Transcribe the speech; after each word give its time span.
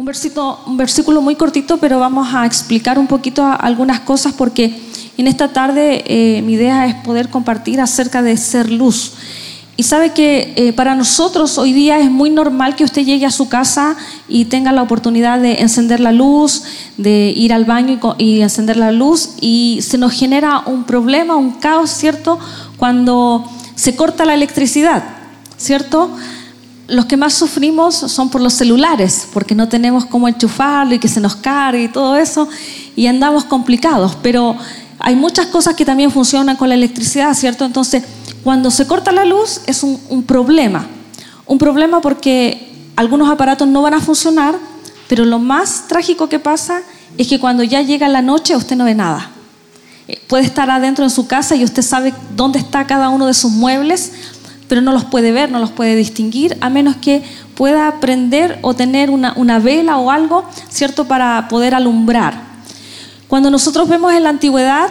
Un 0.00 0.06
versículo, 0.06 1.20
muy 1.20 1.34
cortito, 1.34 1.76
pero 1.76 1.98
vamos 1.98 2.34
a 2.34 2.46
explicar 2.46 2.98
un 2.98 3.06
poquito 3.06 3.44
algunas 3.44 4.00
cosas 4.00 4.32
porque 4.32 4.80
en 5.18 5.26
esta 5.26 5.48
tarde 5.48 6.02
eh, 6.06 6.40
mi 6.40 6.54
idea 6.54 6.86
es 6.86 6.94
poder 7.04 7.28
compartir 7.28 7.82
acerca 7.82 8.22
de 8.22 8.38
ser 8.38 8.70
luz. 8.70 9.12
Y 9.76 9.82
sabe 9.82 10.14
que 10.14 10.54
eh, 10.56 10.72
para 10.72 10.94
nosotros 10.94 11.58
hoy 11.58 11.74
día 11.74 11.98
es 11.98 12.10
muy 12.10 12.30
normal 12.30 12.76
que 12.76 12.84
usted 12.84 13.04
llegue 13.04 13.26
a 13.26 13.30
su 13.30 13.50
casa 13.50 13.94
y 14.26 14.46
tenga 14.46 14.72
la 14.72 14.80
oportunidad 14.80 15.38
de 15.38 15.60
encender 15.60 16.00
la 16.00 16.12
luz, 16.12 16.62
de 16.96 17.34
ir 17.36 17.52
al 17.52 17.66
baño 17.66 18.00
y, 18.16 18.24
y 18.24 18.40
encender 18.40 18.78
la 18.78 18.92
luz 18.92 19.32
y 19.42 19.80
se 19.82 19.98
nos 19.98 20.14
genera 20.14 20.62
un 20.64 20.84
problema, 20.84 21.36
un 21.36 21.50
caos, 21.50 21.90
¿cierto? 21.90 22.38
Cuando 22.78 23.44
se 23.74 23.96
corta 23.96 24.24
la 24.24 24.32
electricidad, 24.32 25.04
¿cierto? 25.58 26.10
Los 26.90 27.06
que 27.06 27.16
más 27.16 27.34
sufrimos 27.34 27.94
son 27.94 28.30
por 28.30 28.40
los 28.40 28.52
celulares, 28.52 29.28
porque 29.32 29.54
no 29.54 29.68
tenemos 29.68 30.04
cómo 30.04 30.28
enchufarlo 30.28 30.94
y 30.94 30.98
que 30.98 31.08
se 31.08 31.20
nos 31.20 31.36
cargue 31.36 31.84
y 31.84 31.88
todo 31.88 32.16
eso, 32.16 32.48
y 32.96 33.06
andamos 33.06 33.44
complicados. 33.44 34.16
Pero 34.22 34.56
hay 34.98 35.14
muchas 35.14 35.46
cosas 35.46 35.74
que 35.74 35.84
también 35.84 36.10
funcionan 36.10 36.56
con 36.56 36.68
la 36.68 36.74
electricidad, 36.74 37.32
¿cierto? 37.34 37.64
Entonces, 37.64 38.02
cuando 38.42 38.70
se 38.70 38.86
corta 38.86 39.12
la 39.12 39.24
luz 39.24 39.60
es 39.66 39.82
un, 39.82 40.22
problema. 40.24 40.86
Un 41.46 41.58
problema 41.58 42.00
porque 42.00 42.68
algunos 42.96 43.30
aparatos 43.30 43.68
no 43.68 43.82
van 43.82 43.94
a 43.94 44.00
funcionar, 44.00 44.56
pero 45.08 45.24
lo 45.24 45.38
más 45.38 45.86
trágico 45.88 46.28
que 46.28 46.38
pasa 46.38 46.82
es 47.16 47.28
que 47.28 47.38
cuando 47.38 47.62
ya 47.62 47.82
llega 47.82 48.08
la 48.08 48.22
noche 48.22 48.56
usted 48.56 48.76
no 48.76 48.84
ve 48.84 48.94
nada. 48.94 49.30
Eh, 50.08 50.20
puede 50.26 50.44
estar 50.44 50.68
adentro 50.70 51.04
en 51.04 51.10
su 51.10 51.26
casa 51.26 51.54
y 51.54 51.62
usted 51.62 51.82
sabe 51.82 52.12
dónde 52.34 52.58
está 52.58 52.86
cada 52.86 53.10
uno 53.10 53.26
de 53.26 53.34
sus 53.34 53.52
muebles, 53.52 54.12
pero 54.70 54.82
no 54.82 54.92
los 54.92 55.04
puede 55.04 55.32
ver, 55.32 55.50
no 55.50 55.58
los 55.58 55.72
puede 55.72 55.96
distinguir, 55.96 56.56
a 56.60 56.70
menos 56.70 56.94
que 56.94 57.24
pueda 57.56 57.98
prender 57.98 58.60
o 58.62 58.72
tener 58.72 59.10
una, 59.10 59.58
vela 59.58 59.98
o 59.98 60.12
algo, 60.12 60.44
¿cierto?, 60.68 61.08
para 61.08 61.48
poder 61.48 61.74
alumbrar. 61.74 62.40
Cuando 63.26 63.50
nosotros 63.50 63.88
vemos 63.88 64.14
en 64.14 64.22
la 64.22 64.28
antigüedad, 64.28 64.88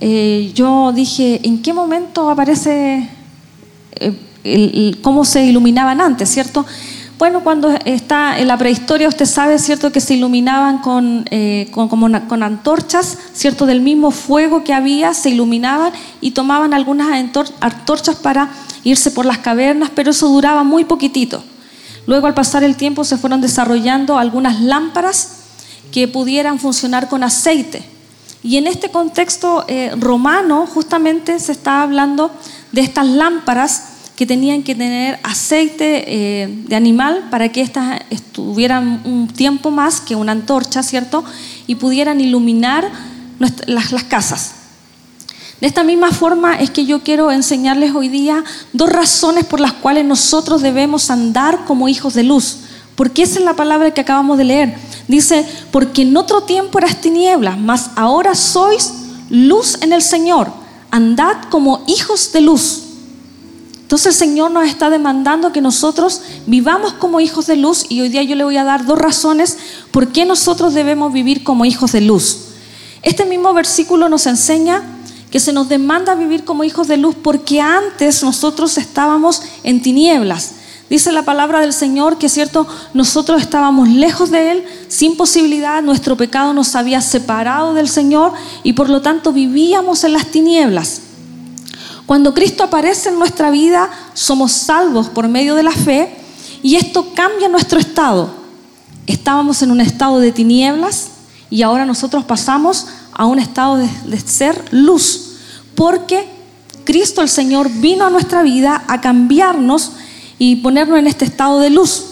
eh, 0.00 0.50
yo 0.56 0.90
dije, 0.92 1.40
¿en 1.44 1.62
qué 1.62 1.72
momento 1.72 2.30
aparece 2.30 3.08
eh, 3.92 4.96
cómo 5.02 5.24
se 5.24 5.44
iluminaban 5.44 6.00
antes, 6.00 6.28
¿cierto? 6.28 6.66
Bueno, 7.22 7.44
cuando 7.44 7.68
está 7.84 8.40
en 8.40 8.48
la 8.48 8.58
prehistoria, 8.58 9.06
usted 9.06 9.26
sabe, 9.26 9.56
¿cierto?, 9.60 9.92
que 9.92 10.00
se 10.00 10.14
iluminaban 10.14 10.78
con, 10.78 11.24
eh, 11.30 11.68
con, 11.70 11.88
con, 11.88 12.42
antorchas, 12.42 13.16
¿cierto?, 13.32 13.64
del 13.64 13.80
mismo 13.80 14.10
fuego 14.10 14.64
que 14.64 14.74
había, 14.74 15.14
se 15.14 15.30
iluminaban 15.30 15.92
y 16.20 16.32
tomaban 16.32 16.74
algunas 16.74 17.06
antorchas 17.60 18.16
para 18.16 18.50
irse 18.82 19.12
por 19.12 19.24
las 19.24 19.38
cavernas, 19.38 19.90
pero 19.94 20.10
eso 20.10 20.26
duraba 20.30 20.64
muy 20.64 20.84
poquitito. 20.84 21.44
Luego 22.08 22.26
al 22.26 22.34
pasar 22.34 22.64
el 22.64 22.74
tiempo 22.74 23.04
se 23.04 23.16
fueron 23.16 23.40
desarrollando 23.40 24.18
algunas 24.18 24.60
lámparas 24.60 25.42
que 25.92 26.08
pudieran 26.08 26.58
funcionar 26.58 27.08
con 27.08 27.22
aceite. 27.22 27.84
Y 28.42 28.56
en 28.56 28.66
este 28.66 28.90
contexto 28.90 29.64
eh, 29.68 29.92
romano 29.96 30.66
justamente 30.66 31.38
se 31.38 31.52
está 31.52 31.82
hablando 31.82 32.32
de 32.72 32.80
estas 32.80 33.06
lámparas 33.06 33.91
que 34.16 34.26
tenían 34.26 34.62
que 34.62 34.74
tener 34.74 35.18
aceite 35.22 36.04
eh, 36.06 36.48
de 36.68 36.76
animal 36.76 37.28
para 37.30 37.50
que 37.50 37.62
éstas 37.62 38.00
estuvieran 38.10 39.00
un 39.04 39.28
tiempo 39.28 39.70
más 39.70 40.00
que 40.00 40.14
una 40.14 40.32
antorcha, 40.32 40.82
¿cierto? 40.82 41.24
Y 41.66 41.76
pudieran 41.76 42.20
iluminar 42.20 42.90
las 43.66 44.04
casas. 44.04 44.54
De 45.62 45.68
esta 45.68 45.84
misma 45.84 46.10
forma 46.10 46.56
es 46.56 46.70
que 46.70 46.86
yo 46.86 47.04
quiero 47.04 47.30
enseñarles 47.30 47.94
hoy 47.94 48.08
día 48.08 48.42
dos 48.72 48.90
razones 48.90 49.44
por 49.44 49.60
las 49.60 49.72
cuales 49.72 50.04
nosotros 50.04 50.60
debemos 50.60 51.08
andar 51.08 51.64
como 51.64 51.88
hijos 51.88 52.14
de 52.14 52.24
luz. 52.24 52.58
Porque 52.96 53.22
esa 53.22 53.38
es 53.38 53.44
la 53.44 53.54
palabra 53.54 53.94
que 53.94 54.00
acabamos 54.00 54.38
de 54.38 54.44
leer. 54.44 54.74
Dice, 55.06 55.46
porque 55.70 56.02
en 56.02 56.16
otro 56.16 56.42
tiempo 56.42 56.78
eras 56.78 57.00
tinieblas, 57.00 57.58
mas 57.58 57.90
ahora 57.94 58.34
sois 58.34 58.92
luz 59.30 59.78
en 59.82 59.92
el 59.92 60.02
Señor. 60.02 60.52
Andad 60.90 61.36
como 61.48 61.84
hijos 61.86 62.32
de 62.32 62.40
luz. 62.40 62.82
Entonces 63.92 64.14
el 64.14 64.28
Señor 64.30 64.50
nos 64.50 64.66
está 64.66 64.88
demandando 64.88 65.52
que 65.52 65.60
nosotros 65.60 66.22
vivamos 66.46 66.94
como 66.94 67.20
hijos 67.20 67.46
de 67.46 67.56
luz 67.56 67.84
y 67.90 68.00
hoy 68.00 68.08
día 68.08 68.22
yo 68.22 68.34
le 68.36 68.44
voy 68.44 68.56
a 68.56 68.64
dar 68.64 68.86
dos 68.86 68.98
razones 68.98 69.58
por 69.90 70.08
qué 70.08 70.24
nosotros 70.24 70.72
debemos 70.72 71.12
vivir 71.12 71.44
como 71.44 71.66
hijos 71.66 71.92
de 71.92 72.00
luz. 72.00 72.38
Este 73.02 73.26
mismo 73.26 73.52
versículo 73.52 74.08
nos 74.08 74.24
enseña 74.24 74.82
que 75.30 75.40
se 75.40 75.52
nos 75.52 75.68
demanda 75.68 76.14
vivir 76.14 76.42
como 76.42 76.64
hijos 76.64 76.88
de 76.88 76.96
luz 76.96 77.14
porque 77.22 77.60
antes 77.60 78.22
nosotros 78.22 78.78
estábamos 78.78 79.42
en 79.62 79.82
tinieblas. 79.82 80.52
Dice 80.88 81.12
la 81.12 81.26
palabra 81.26 81.60
del 81.60 81.74
Señor 81.74 82.16
que 82.16 82.30
cierto, 82.30 82.66
nosotros 82.94 83.42
estábamos 83.42 83.90
lejos 83.90 84.30
de 84.30 84.52
Él, 84.52 84.64
sin 84.88 85.18
posibilidad, 85.18 85.82
nuestro 85.82 86.16
pecado 86.16 86.54
nos 86.54 86.76
había 86.76 87.02
separado 87.02 87.74
del 87.74 87.90
Señor 87.90 88.32
y 88.62 88.72
por 88.72 88.88
lo 88.88 89.02
tanto 89.02 89.34
vivíamos 89.34 90.02
en 90.04 90.14
las 90.14 90.28
tinieblas. 90.28 91.11
Cuando 92.12 92.34
Cristo 92.34 92.62
aparece 92.62 93.08
en 93.08 93.18
nuestra 93.18 93.50
vida, 93.50 93.88
somos 94.12 94.52
salvos 94.52 95.08
por 95.08 95.28
medio 95.28 95.54
de 95.54 95.62
la 95.62 95.72
fe 95.72 96.14
y 96.62 96.76
esto 96.76 97.14
cambia 97.14 97.48
nuestro 97.48 97.80
estado. 97.80 98.28
Estábamos 99.06 99.62
en 99.62 99.70
un 99.70 99.80
estado 99.80 100.18
de 100.18 100.30
tinieblas 100.30 101.08
y 101.48 101.62
ahora 101.62 101.86
nosotros 101.86 102.24
pasamos 102.24 102.86
a 103.14 103.24
un 103.24 103.38
estado 103.38 103.78
de, 103.78 104.20
ser 104.20 104.62
luz, 104.72 105.36
porque 105.74 106.28
Cristo 106.84 107.22
el 107.22 107.30
Señor 107.30 107.70
vino 107.70 108.04
a 108.04 108.10
nuestra 108.10 108.42
vida 108.42 108.84
a 108.88 109.00
cambiarnos 109.00 109.92
y 110.38 110.56
ponernos 110.56 110.98
en 110.98 111.06
este 111.06 111.24
estado 111.24 111.60
de 111.60 111.70
luz. 111.70 112.04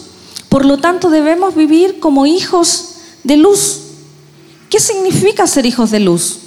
Por 0.49 0.65
lo 0.65 0.79
tanto, 0.79 1.11
debemos 1.11 1.53
vivir 1.53 1.99
como 1.99 2.25
hijos 2.25 2.95
de 3.23 3.37
luz. 3.37 3.81
¿Qué 4.67 4.79
significa 4.79 5.45
ser 5.45 5.67
hijos 5.67 5.91
de 5.91 5.99
luz? 5.99 6.39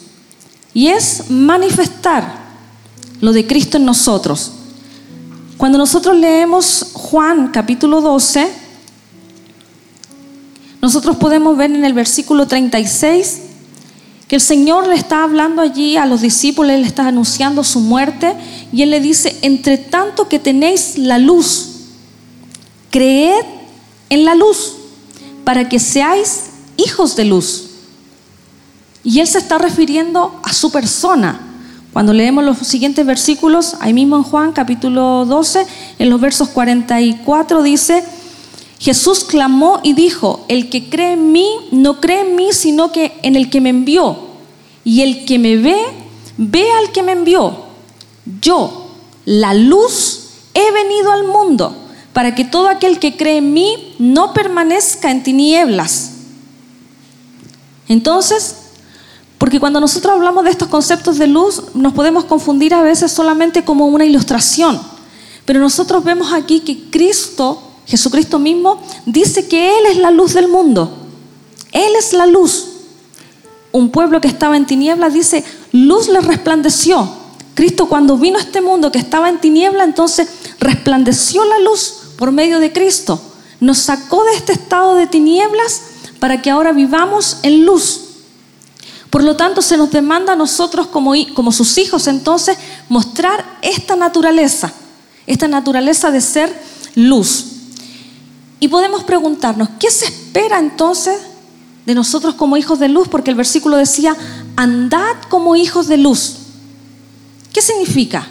Y 0.72 0.88
es 0.88 1.30
manifestar 1.30 2.43
lo 3.24 3.32
de 3.32 3.46
Cristo 3.46 3.78
en 3.78 3.86
nosotros. 3.86 4.52
Cuando 5.56 5.78
nosotros 5.78 6.14
leemos 6.14 6.90
Juan 6.92 7.48
capítulo 7.48 8.02
12, 8.02 8.52
nosotros 10.82 11.16
podemos 11.16 11.56
ver 11.56 11.70
en 11.70 11.86
el 11.86 11.94
versículo 11.94 12.46
36 12.46 13.40
que 14.28 14.34
el 14.36 14.42
Señor 14.42 14.88
le 14.88 14.96
está 14.96 15.24
hablando 15.24 15.62
allí 15.62 15.96
a 15.96 16.04
los 16.04 16.20
discípulos, 16.20 16.72
le 16.72 16.86
está 16.86 17.06
anunciando 17.06 17.64
su 17.64 17.80
muerte 17.80 18.34
y 18.70 18.82
Él 18.82 18.90
le 18.90 19.00
dice, 19.00 19.38
entre 19.40 19.78
tanto 19.78 20.28
que 20.28 20.38
tenéis 20.38 20.98
la 20.98 21.18
luz, 21.18 21.70
creed 22.90 23.42
en 24.10 24.26
la 24.26 24.34
luz 24.34 24.74
para 25.44 25.66
que 25.70 25.80
seáis 25.80 26.50
hijos 26.76 27.16
de 27.16 27.24
luz. 27.24 27.70
Y 29.02 29.20
Él 29.20 29.26
se 29.26 29.38
está 29.38 29.56
refiriendo 29.56 30.38
a 30.42 30.52
su 30.52 30.70
persona. 30.70 31.43
Cuando 31.94 32.12
leemos 32.12 32.42
los 32.42 32.58
siguientes 32.58 33.06
versículos, 33.06 33.76
ahí 33.78 33.94
mismo 33.94 34.16
en 34.16 34.24
Juan 34.24 34.50
capítulo 34.50 35.24
12, 35.26 35.64
en 36.00 36.10
los 36.10 36.20
versos 36.20 36.48
44 36.48 37.62
dice, 37.62 38.02
Jesús 38.80 39.22
clamó 39.22 39.78
y 39.84 39.92
dijo, 39.92 40.44
el 40.48 40.70
que 40.70 40.90
cree 40.90 41.12
en 41.12 41.30
mí, 41.30 41.48
no 41.70 42.00
cree 42.00 42.22
en 42.22 42.34
mí, 42.34 42.48
sino 42.50 42.90
que 42.90 43.12
en 43.22 43.36
el 43.36 43.48
que 43.48 43.60
me 43.60 43.70
envió. 43.70 44.18
Y 44.82 45.02
el 45.02 45.24
que 45.24 45.38
me 45.38 45.56
ve, 45.56 45.76
ve 46.36 46.66
al 46.72 46.90
que 46.90 47.04
me 47.04 47.12
envió. 47.12 47.58
Yo, 48.40 48.88
la 49.24 49.54
luz, 49.54 50.30
he 50.52 50.72
venido 50.72 51.12
al 51.12 51.28
mundo 51.28 51.76
para 52.12 52.34
que 52.34 52.44
todo 52.44 52.66
aquel 52.66 52.98
que 52.98 53.16
cree 53.16 53.36
en 53.36 53.52
mí 53.52 53.94
no 54.00 54.34
permanezca 54.34 55.12
en 55.12 55.22
tinieblas. 55.22 56.10
Entonces, 57.86 58.63
porque 59.38 59.60
cuando 59.60 59.80
nosotros 59.80 60.14
hablamos 60.14 60.44
de 60.44 60.50
estos 60.50 60.68
conceptos 60.68 61.18
de 61.18 61.26
luz, 61.26 61.62
nos 61.74 61.92
podemos 61.92 62.24
confundir 62.24 62.74
a 62.74 62.82
veces 62.82 63.12
solamente 63.12 63.64
como 63.64 63.86
una 63.86 64.04
ilustración. 64.04 64.80
Pero 65.44 65.60
nosotros 65.60 66.04
vemos 66.04 66.32
aquí 66.32 66.60
que 66.60 66.90
Cristo 66.90 67.60
Jesucristo 67.86 68.38
mismo 68.38 68.80
dice 69.04 69.46
que 69.46 69.78
Él 69.78 69.86
es 69.86 69.98
la 69.98 70.10
luz 70.10 70.34
del 70.34 70.48
mundo. 70.48 70.90
Él 71.72 71.92
es 71.98 72.12
la 72.12 72.26
luz. 72.26 72.68
Un 73.72 73.90
pueblo 73.90 74.20
que 74.20 74.28
estaba 74.28 74.56
en 74.56 74.66
tinieblas 74.66 75.12
dice, 75.12 75.44
luz 75.72 76.08
le 76.08 76.20
resplandeció. 76.20 77.08
Cristo 77.54 77.86
cuando 77.86 78.16
vino 78.16 78.38
a 78.38 78.42
este 78.42 78.60
mundo 78.60 78.90
que 78.90 78.98
estaba 78.98 79.28
en 79.28 79.40
tiniebla, 79.40 79.84
entonces 79.84 80.28
resplandeció 80.60 81.44
la 81.44 81.58
luz 81.60 81.94
por 82.16 82.32
medio 82.32 82.58
de 82.58 82.72
Cristo. 82.72 83.20
Nos 83.60 83.78
sacó 83.78 84.24
de 84.24 84.34
este 84.34 84.52
estado 84.52 84.94
de 84.94 85.06
tinieblas 85.06 85.82
para 86.18 86.40
que 86.40 86.50
ahora 86.50 86.72
vivamos 86.72 87.38
en 87.42 87.64
luz. 87.64 88.03
Por 89.14 89.22
lo 89.22 89.36
tanto, 89.36 89.62
se 89.62 89.76
nos 89.76 89.92
demanda 89.92 90.32
a 90.32 90.36
nosotros 90.36 90.88
como, 90.88 91.14
sus 91.52 91.78
hijos 91.78 92.08
entonces 92.08 92.58
mostrar 92.88 93.44
esta 93.62 93.94
naturaleza, 93.94 94.72
esta 95.24 95.46
naturaleza 95.46 96.10
de 96.10 96.20
ser 96.20 96.52
luz. 96.96 97.46
Y 98.58 98.66
podemos 98.66 99.04
preguntarnos, 99.04 99.68
¿qué 99.78 99.88
se 99.92 100.06
espera 100.06 100.58
entonces 100.58 101.16
de 101.86 101.94
nosotros 101.94 102.34
como 102.34 102.56
hijos 102.56 102.80
de 102.80 102.88
luz? 102.88 103.06
Porque 103.06 103.30
el 103.30 103.36
versículo 103.36 103.76
decía, 103.76 104.16
andad 104.56 105.14
como 105.28 105.54
hijos 105.54 105.86
de 105.86 105.98
luz. 105.98 106.38
¿Qué 107.52 107.62
significa? 107.62 108.26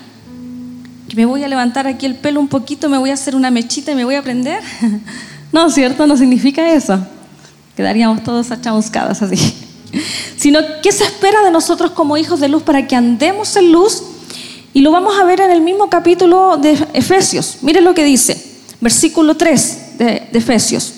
¿Que 1.08 1.16
me 1.16 1.26
voy 1.26 1.46
a 1.46 1.48
levantar 1.48 1.88
aquí 1.88 2.06
el 2.06 2.16
pelo 2.16 2.42
un 2.42 2.50
poquito, 2.50 2.90
me 2.90 2.98
voy 2.98 3.12
a 3.12 3.14
hacer 3.14 3.38
una 3.38 3.52
mechita 3.52 3.94
y 3.94 3.96
me 3.96 4.04
voy 4.04 4.16
a 4.16 4.22
prender? 4.22 4.62
No, 5.54 5.70
¿cierto? 5.70 6.08
No 6.08 6.18
significa 6.18 6.74
eso. 6.74 7.00
Quedaríamos 7.78 8.24
todos 8.24 8.52
achamuscadas 8.52 9.22
así. 9.22 9.63
Sino, 10.38 10.60
¿qué 10.82 10.92
se 10.92 11.04
espera 11.04 11.44
de 11.44 11.52
nosotros 11.52 11.92
como 11.92 12.18
hijos 12.18 12.40
de 12.40 12.48
luz 12.48 12.64
para 12.64 12.88
que 12.88 12.96
andemos 12.96 13.56
en 13.56 13.72
luz? 13.72 14.04
Y 14.74 14.82
lo 14.82 14.92
vamos 14.92 15.18
a 15.20 15.24
ver 15.24 15.40
en 15.40 15.52
el 15.52 15.62
mismo 15.62 15.90
capítulo 15.90 16.58
de 16.58 16.72
Efesios. 16.94 17.58
Miren 17.62 17.84
lo 17.84 17.94
que 17.94 18.04
dice, 18.04 18.44
versículo 18.82 19.38
3 19.38 19.98
de, 19.98 20.30
Efesios. 20.34 20.94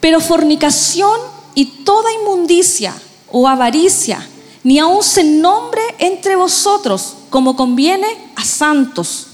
Pero 0.00 0.20
fornicación 0.20 1.18
y 1.54 1.64
toda 1.84 2.12
inmundicia 2.12 2.94
o 3.30 3.48
avaricia, 3.48 4.26
ni 4.62 4.78
aun 4.78 5.02
se 5.02 5.24
nombre 5.24 5.82
entre 5.98 6.36
vosotros 6.36 7.14
como 7.30 7.56
conviene 7.56 8.06
a 8.36 8.44
santos, 8.44 9.28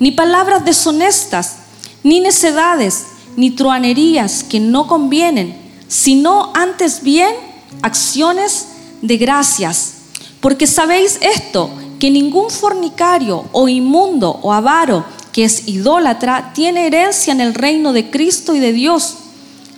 ni 0.00 0.12
palabras 0.12 0.64
deshonestas, 0.64 1.58
ni 2.02 2.20
necedades, 2.20 3.04
ni 3.36 3.50
truanerías 3.50 4.42
que 4.42 4.60
no 4.60 4.88
convienen, 4.88 5.61
sino 5.92 6.50
antes 6.54 7.02
bien 7.02 7.34
acciones 7.82 8.68
de 9.02 9.18
gracias. 9.18 9.96
Porque 10.40 10.66
sabéis 10.66 11.18
esto, 11.20 11.68
que 12.00 12.10
ningún 12.10 12.48
fornicario 12.48 13.44
o 13.52 13.68
inmundo 13.68 14.40
o 14.42 14.54
avaro 14.54 15.04
que 15.32 15.44
es 15.44 15.68
idólatra 15.68 16.52
tiene 16.54 16.86
herencia 16.86 17.34
en 17.34 17.42
el 17.42 17.52
reino 17.52 17.92
de 17.92 18.10
Cristo 18.10 18.54
y 18.54 18.58
de 18.58 18.72
Dios. 18.72 19.16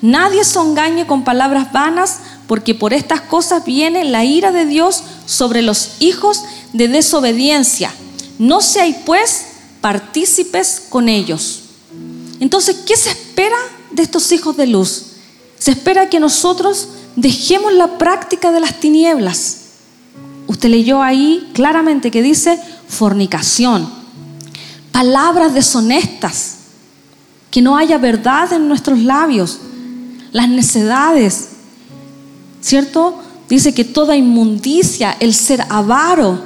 Nadie 0.03 0.45
se 0.45 0.61
engañe 0.61 1.05
con 1.05 1.25
palabras 1.25 1.73
vanas, 1.73 2.21
porque 2.47 2.77
por 2.77 2.93
estas 2.93 3.21
cosas 3.23 3.65
viene 3.65 4.05
la 4.05 4.25
ira 4.25 4.53
de 4.53 4.67
Dios 4.67 5.03
sobre 5.27 5.63
los 5.63 5.97
hijos 5.99 6.45
de 6.73 6.87
desobediencia. 6.87 7.93
No 8.39 8.61
seáis 8.61 8.97
pues 9.05 9.47
partícipes 9.81 10.85
con 10.89 11.09
ellos. 11.09 11.63
Entonces, 12.39 12.77
¿qué 12.87 12.97
se 12.97 13.11
espera 13.11 13.59
de 13.91 14.05
estos 14.05 14.31
hijos 14.31 14.57
de 14.57 14.69
luz? 14.69 15.14
Se 15.65 15.71
espera 15.71 16.11
que 16.11 16.21
nosotros 16.21 16.89
dejemos 17.17 17.73
la 17.73 17.97
práctica 17.97 18.53
de 18.53 18.61
las 18.61 18.81
tinieblas. 18.81 19.61
Usted 20.47 20.69
leyó 20.69 21.01
ahí 21.01 21.51
claramente 21.55 22.11
que 22.11 22.21
dice 22.21 22.61
fornicación, 22.87 23.89
palabras 24.93 25.55
deshonestas, 25.55 26.57
que 27.51 27.63
no 27.63 27.79
haya 27.79 27.97
verdad 27.97 28.53
en 28.53 28.69
nuestros 28.69 28.99
labios, 28.99 29.59
las 30.33 30.51
necedades, 30.51 31.49
¿cierto? 32.61 33.23
Dice 33.49 33.73
que 33.73 33.85
toda 33.85 34.19
inmundicia, 34.19 35.17
el 35.19 35.33
ser 35.33 35.65
avaro, 35.71 36.43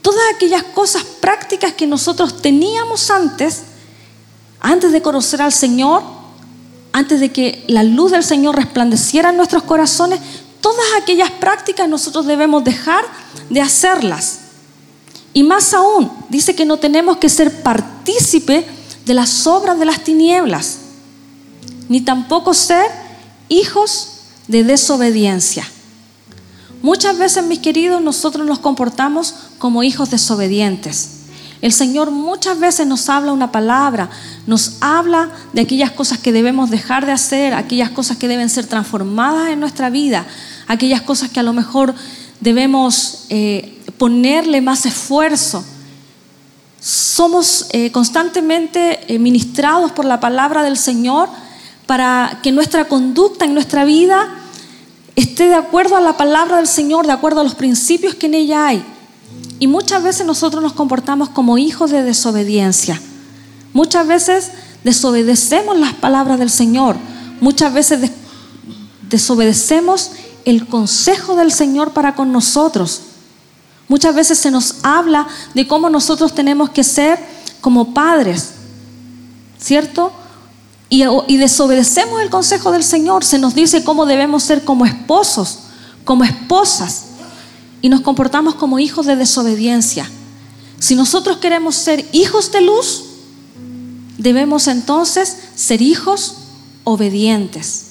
todas 0.00 0.22
aquellas 0.34 0.62
cosas 0.62 1.04
prácticas 1.04 1.74
que 1.74 1.86
nosotros 1.86 2.40
teníamos 2.40 3.10
antes, 3.10 3.64
antes 4.60 4.92
de 4.92 5.02
conocer 5.02 5.42
al 5.42 5.52
Señor, 5.52 6.19
antes 6.92 7.20
de 7.20 7.30
que 7.30 7.64
la 7.68 7.82
luz 7.82 8.12
del 8.12 8.24
Señor 8.24 8.56
resplandeciera 8.56 9.30
en 9.30 9.36
nuestros 9.36 9.62
corazones, 9.62 10.20
todas 10.60 10.84
aquellas 11.00 11.30
prácticas 11.30 11.88
nosotros 11.88 12.26
debemos 12.26 12.64
dejar 12.64 13.04
de 13.48 13.60
hacerlas. 13.60 14.40
Y 15.32 15.42
más 15.42 15.72
aún, 15.74 16.10
dice 16.28 16.54
que 16.54 16.64
no 16.64 16.78
tenemos 16.78 17.18
que 17.18 17.28
ser 17.28 17.62
partícipe 17.62 18.66
de 19.06 19.14
las 19.14 19.46
obras 19.46 19.78
de 19.78 19.84
las 19.84 20.02
tinieblas 20.02 20.78
ni 21.90 22.00
tampoco 22.00 22.54
ser 22.54 22.86
hijos 23.48 24.20
de 24.46 24.62
desobediencia. 24.62 25.68
Muchas 26.82 27.18
veces, 27.18 27.44
mis 27.44 27.58
queridos, 27.58 28.00
nosotros 28.00 28.46
nos 28.46 28.60
comportamos 28.60 29.34
como 29.58 29.82
hijos 29.82 30.08
desobedientes. 30.08 31.19
El 31.62 31.72
Señor 31.72 32.10
muchas 32.10 32.58
veces 32.58 32.86
nos 32.86 33.08
habla 33.10 33.32
una 33.32 33.52
palabra, 33.52 34.08
nos 34.46 34.76
habla 34.80 35.28
de 35.52 35.60
aquellas 35.60 35.90
cosas 35.90 36.18
que 36.18 36.32
debemos 36.32 36.70
dejar 36.70 37.04
de 37.04 37.12
hacer, 37.12 37.52
aquellas 37.52 37.90
cosas 37.90 38.16
que 38.16 38.28
deben 38.28 38.48
ser 38.48 38.66
transformadas 38.66 39.50
en 39.50 39.60
nuestra 39.60 39.90
vida, 39.90 40.26
aquellas 40.68 41.02
cosas 41.02 41.28
que 41.30 41.40
a 41.40 41.42
lo 41.42 41.52
mejor 41.52 41.94
debemos 42.40 43.26
eh, 43.28 43.78
ponerle 43.98 44.62
más 44.62 44.86
esfuerzo. 44.86 45.62
Somos 46.80 47.66
eh, 47.72 47.92
constantemente 47.92 49.12
eh, 49.12 49.18
ministrados 49.18 49.92
por 49.92 50.06
la 50.06 50.18
palabra 50.18 50.62
del 50.62 50.78
Señor 50.78 51.28
para 51.84 52.40
que 52.42 52.52
nuestra 52.52 52.86
conducta 52.86 53.44
en 53.44 53.52
nuestra 53.52 53.84
vida 53.84 54.28
esté 55.14 55.48
de 55.48 55.56
acuerdo 55.56 55.96
a 55.96 56.00
la 56.00 56.16
palabra 56.16 56.56
del 56.56 56.66
Señor, 56.66 57.06
de 57.06 57.12
acuerdo 57.12 57.42
a 57.42 57.44
los 57.44 57.54
principios 57.54 58.14
que 58.14 58.26
en 58.26 58.34
ella 58.34 58.68
hay. 58.68 58.82
Y 59.60 59.68
muchas 59.68 60.02
veces 60.02 60.26
nosotros 60.26 60.60
nos 60.60 60.72
comportamos 60.72 61.28
como 61.28 61.56
hijos 61.56 61.92
de 61.92 62.02
desobediencia. 62.02 63.00
Muchas 63.72 64.08
veces 64.08 64.50
desobedecemos 64.82 65.78
las 65.78 65.94
palabras 65.94 66.40
del 66.40 66.50
Señor. 66.50 66.96
Muchas 67.40 67.72
veces 67.72 68.10
desobedecemos 69.08 70.10
el 70.44 70.66
consejo 70.66 71.36
del 71.36 71.52
Señor 71.52 71.92
para 71.92 72.16
con 72.16 72.32
nosotros. 72.32 73.02
Muchas 73.86 74.16
veces 74.16 74.38
se 74.38 74.50
nos 74.50 74.76
habla 74.82 75.28
de 75.54 75.68
cómo 75.68 75.88
nosotros 75.88 76.34
tenemos 76.34 76.70
que 76.70 76.82
ser 76.82 77.18
como 77.60 77.94
padres, 77.94 78.50
¿cierto? 79.60 80.12
y, 80.90 81.36
desobedecemos 81.36 82.20
el 82.20 82.30
consejo 82.30 82.72
del 82.72 82.82
Señor, 82.82 83.24
se 83.24 83.38
nos 83.38 83.54
dice 83.54 83.84
cómo 83.84 84.06
debemos 84.06 84.42
ser 84.42 84.64
como 84.64 84.84
esposos, 84.84 85.60
como 86.04 86.24
esposas, 86.24 87.04
y 87.82 87.88
nos 87.88 88.00
comportamos 88.00 88.54
como 88.54 88.78
hijos 88.78 89.06
de 89.06 89.16
desobediencia. 89.16 90.08
Si 90.78 90.94
nosotros 90.94 91.38
queremos 91.38 91.74
ser 91.74 92.08
hijos 92.12 92.52
de 92.52 92.60
luz, 92.60 93.04
debemos 94.18 94.66
entonces 94.66 95.36
ser 95.54 95.82
hijos 95.82 96.36
obedientes. 96.84 97.86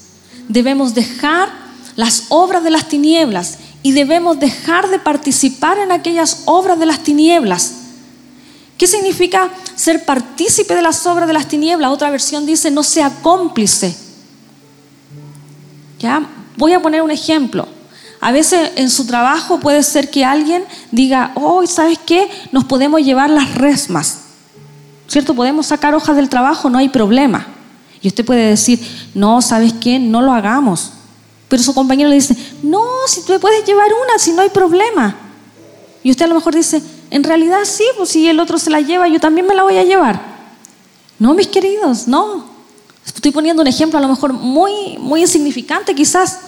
Debemos 0.47 0.95
dejar 0.95 1.49
las 1.95 2.25
obras 2.29 2.63
de 2.63 2.71
las 2.71 2.87
tinieblas 2.87 3.57
y 3.83 3.91
debemos 3.91 4.39
dejar 4.39 4.89
de 4.89 4.99
participar 4.99 5.77
en 5.77 5.91
aquellas 5.91 6.43
obras 6.45 6.79
de 6.79 6.85
las 6.85 7.03
tinieblas 7.03 7.73
¿Qué 8.79 8.87
significa 8.87 9.49
ser 9.75 10.05
partícipe 10.05 10.73
de 10.73 10.81
las 10.81 11.05
obras 11.05 11.27
de 11.27 11.33
las 11.33 11.49
tinieblas? 11.49 11.91
Otra 11.91 12.09
versión 12.11 12.45
dice, 12.45 12.71
no 12.71 12.81
sea 12.81 13.09
cómplice. 13.21 13.93
¿Ya? 15.99 16.25
Voy 16.55 16.71
a 16.71 16.81
poner 16.81 17.01
un 17.01 17.11
ejemplo. 17.11 17.67
A 18.21 18.31
veces 18.31 18.71
en 18.75 18.89
su 18.89 19.05
trabajo 19.05 19.59
puede 19.59 19.81
ser 19.83 20.09
que 20.09 20.25
alguien 20.25 20.63
diga, 20.91 21.31
oh, 21.35 21.65
¿sabes 21.65 21.99
qué? 22.05 22.29
Nos 22.51 22.65
podemos 22.65 23.01
llevar 23.01 23.29
las 23.29 23.55
resmas. 23.55 24.19
¿Cierto? 25.07 25.33
Podemos 25.33 25.67
sacar 25.67 25.95
hojas 25.95 26.15
del 26.15 26.29
trabajo, 26.29 26.69
no 26.69 26.77
hay 26.77 26.89
problema. 26.89 27.47
Y 28.01 28.07
usted 28.07 28.25
puede 28.25 28.49
decir, 28.49 28.79
no, 29.13 29.41
¿sabes 29.41 29.73
qué? 29.73 29.99
No 29.99 30.21
lo 30.21 30.33
hagamos. 30.33 30.91
Pero 31.47 31.63
su 31.63 31.73
compañero 31.73 32.09
le 32.09 32.15
dice, 32.15 32.35
no, 32.61 32.83
si 33.07 33.23
tú 33.23 33.39
puedes 33.39 33.65
llevar 33.65 33.87
una, 33.87 34.19
si 34.19 34.31
no 34.33 34.41
hay 34.41 34.49
problema. 34.49 35.15
Y 36.03 36.11
usted 36.11 36.25
a 36.25 36.27
lo 36.27 36.35
mejor 36.35 36.53
dice, 36.53 36.81
en 37.09 37.23
realidad 37.23 37.59
sí, 37.63 37.83
pues 37.97 38.09
si 38.09 38.27
el 38.27 38.39
otro 38.39 38.59
se 38.59 38.69
la 38.69 38.81
lleva, 38.81 39.07
yo 39.07 39.19
también 39.19 39.47
me 39.47 39.55
la 39.55 39.63
voy 39.63 39.77
a 39.77 39.83
llevar. 39.83 40.21
No, 41.17 41.33
mis 41.33 41.47
queridos, 41.47 42.07
no. 42.07 42.45
Estoy 43.05 43.31
poniendo 43.31 43.61
un 43.61 43.67
ejemplo 43.67 43.97
a 43.97 44.01
lo 44.01 44.07
mejor 44.07 44.33
muy, 44.33 44.97
muy 44.99 45.21
insignificante 45.21 45.95
quizás, 45.95 46.39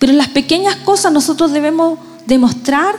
pero 0.00 0.12
en 0.12 0.18
las 0.18 0.28
pequeñas 0.28 0.76
cosas 0.76 1.12
nosotros 1.12 1.52
debemos 1.52 1.98
demostrar 2.26 2.96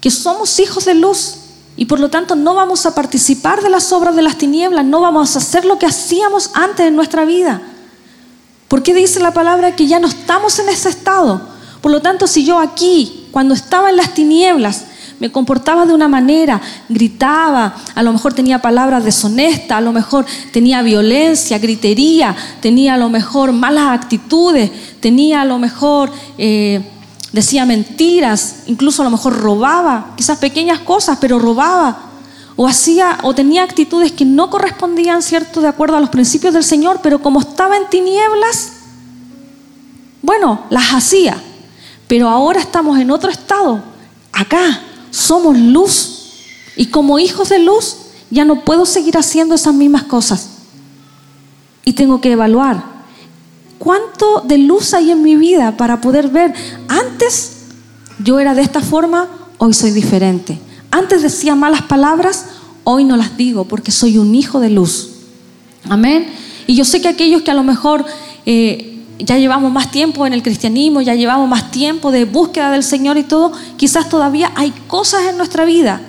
que 0.00 0.10
somos 0.10 0.58
hijos 0.58 0.84
de 0.84 0.94
luz 0.94 1.36
y 1.76 1.84
por 1.84 2.00
lo 2.00 2.10
tanto 2.10 2.34
no 2.34 2.52
vamos 2.54 2.84
a 2.84 2.96
participar 2.96 3.62
de 3.62 3.70
las 3.70 3.92
obras 3.92 4.16
de 4.16 4.22
las 4.22 4.36
tinieblas, 4.36 4.84
no 4.84 5.00
vamos 5.00 5.36
a 5.36 5.38
hacer 5.38 5.64
lo 5.64 5.78
que 5.78 5.86
hacíamos 5.86 6.50
antes 6.54 6.86
en 6.86 6.96
nuestra 6.96 7.24
vida. 7.24 7.62
Porque 8.66 8.92
dice 8.92 9.20
la 9.20 9.32
palabra 9.32 9.76
que 9.76 9.86
ya 9.86 10.00
no 10.00 10.08
estamos 10.08 10.58
en 10.58 10.68
ese 10.68 10.88
estado. 10.88 11.40
Por 11.80 11.92
lo 11.92 12.02
tanto, 12.02 12.26
si 12.26 12.44
yo 12.44 12.58
aquí, 12.58 13.28
cuando 13.30 13.54
estaba 13.54 13.90
en 13.90 13.96
las 13.96 14.12
tinieblas, 14.12 14.86
me 15.22 15.30
comportaba 15.30 15.86
de 15.86 15.94
una 15.94 16.08
manera, 16.08 16.60
gritaba, 16.88 17.76
a 17.94 18.02
lo 18.02 18.12
mejor 18.12 18.34
tenía 18.34 18.60
palabras 18.60 19.04
deshonestas, 19.04 19.78
a 19.78 19.80
lo 19.80 19.92
mejor 19.92 20.26
tenía 20.52 20.82
violencia, 20.82 21.60
gritería, 21.60 22.34
tenía 22.60 22.94
a 22.94 22.96
lo 22.96 23.08
mejor 23.08 23.52
malas 23.52 23.92
actitudes, 23.92 24.72
tenía 24.98 25.42
a 25.42 25.44
lo 25.44 25.60
mejor, 25.60 26.10
eh, 26.38 26.82
decía 27.32 27.64
mentiras, 27.64 28.64
incluso 28.66 29.02
a 29.02 29.04
lo 29.04 29.12
mejor 29.12 29.38
robaba, 29.38 30.14
quizás 30.16 30.38
pequeñas 30.38 30.80
cosas, 30.80 31.18
pero 31.20 31.38
robaba. 31.38 32.10
O 32.56 32.66
hacía 32.66 33.18
o 33.22 33.32
tenía 33.32 33.62
actitudes 33.62 34.10
que 34.10 34.24
no 34.24 34.50
correspondían, 34.50 35.22
cierto, 35.22 35.60
de 35.60 35.68
acuerdo 35.68 35.96
a 35.98 36.00
los 36.00 36.10
principios 36.10 36.52
del 36.52 36.64
Señor, 36.64 36.98
pero 37.00 37.22
como 37.22 37.38
estaba 37.38 37.76
en 37.76 37.88
tinieblas, 37.88 38.72
bueno, 40.20 40.64
las 40.68 40.92
hacía. 40.92 41.40
Pero 42.08 42.28
ahora 42.28 42.58
estamos 42.58 42.98
en 42.98 43.12
otro 43.12 43.30
estado, 43.30 43.84
acá, 44.32 44.80
somos 45.12 45.56
luz. 45.56 46.32
Y 46.74 46.86
como 46.86 47.20
hijos 47.20 47.50
de 47.50 47.60
luz, 47.60 47.96
ya 48.30 48.44
no 48.44 48.64
puedo 48.64 48.84
seguir 48.86 49.16
haciendo 49.16 49.54
esas 49.54 49.74
mismas 49.74 50.02
cosas. 50.04 50.48
Y 51.84 51.92
tengo 51.92 52.20
que 52.20 52.32
evaluar 52.32 52.92
cuánto 53.82 54.42
de 54.44 54.58
luz 54.58 54.94
hay 54.94 55.10
en 55.10 55.22
mi 55.22 55.34
vida 55.34 55.76
para 55.76 56.00
poder 56.00 56.28
ver, 56.28 56.54
antes 56.86 57.52
yo 58.22 58.38
era 58.38 58.54
de 58.54 58.62
esta 58.62 58.80
forma, 58.80 59.28
hoy 59.58 59.74
soy 59.74 59.90
diferente. 59.90 60.60
Antes 60.92 61.22
decía 61.22 61.56
malas 61.56 61.82
palabras, 61.82 62.46
hoy 62.84 63.04
no 63.04 63.16
las 63.16 63.36
digo 63.36 63.64
porque 63.64 63.90
soy 63.90 64.18
un 64.18 64.34
hijo 64.36 64.60
de 64.60 64.70
luz. 64.70 65.10
Amén. 65.88 66.28
Y 66.68 66.76
yo 66.76 66.84
sé 66.84 67.00
que 67.00 67.08
aquellos 67.08 67.42
que 67.42 67.50
a 67.50 67.54
lo 67.54 67.64
mejor 67.64 68.04
eh, 68.46 68.91
ya 69.18 69.38
llevamos 69.38 69.72
más 69.72 69.90
tiempo 69.90 70.26
en 70.26 70.32
el 70.32 70.42
cristianismo, 70.42 71.00
ya 71.00 71.14
llevamos 71.14 71.48
más 71.48 71.70
tiempo 71.70 72.10
de 72.10 72.24
búsqueda 72.24 72.70
del 72.70 72.82
Señor 72.82 73.16
y 73.16 73.22
todo, 73.22 73.52
quizás 73.76 74.08
todavía 74.08 74.52
hay 74.54 74.72
cosas 74.86 75.22
en 75.28 75.36
nuestra 75.36 75.64
vida. 75.64 76.00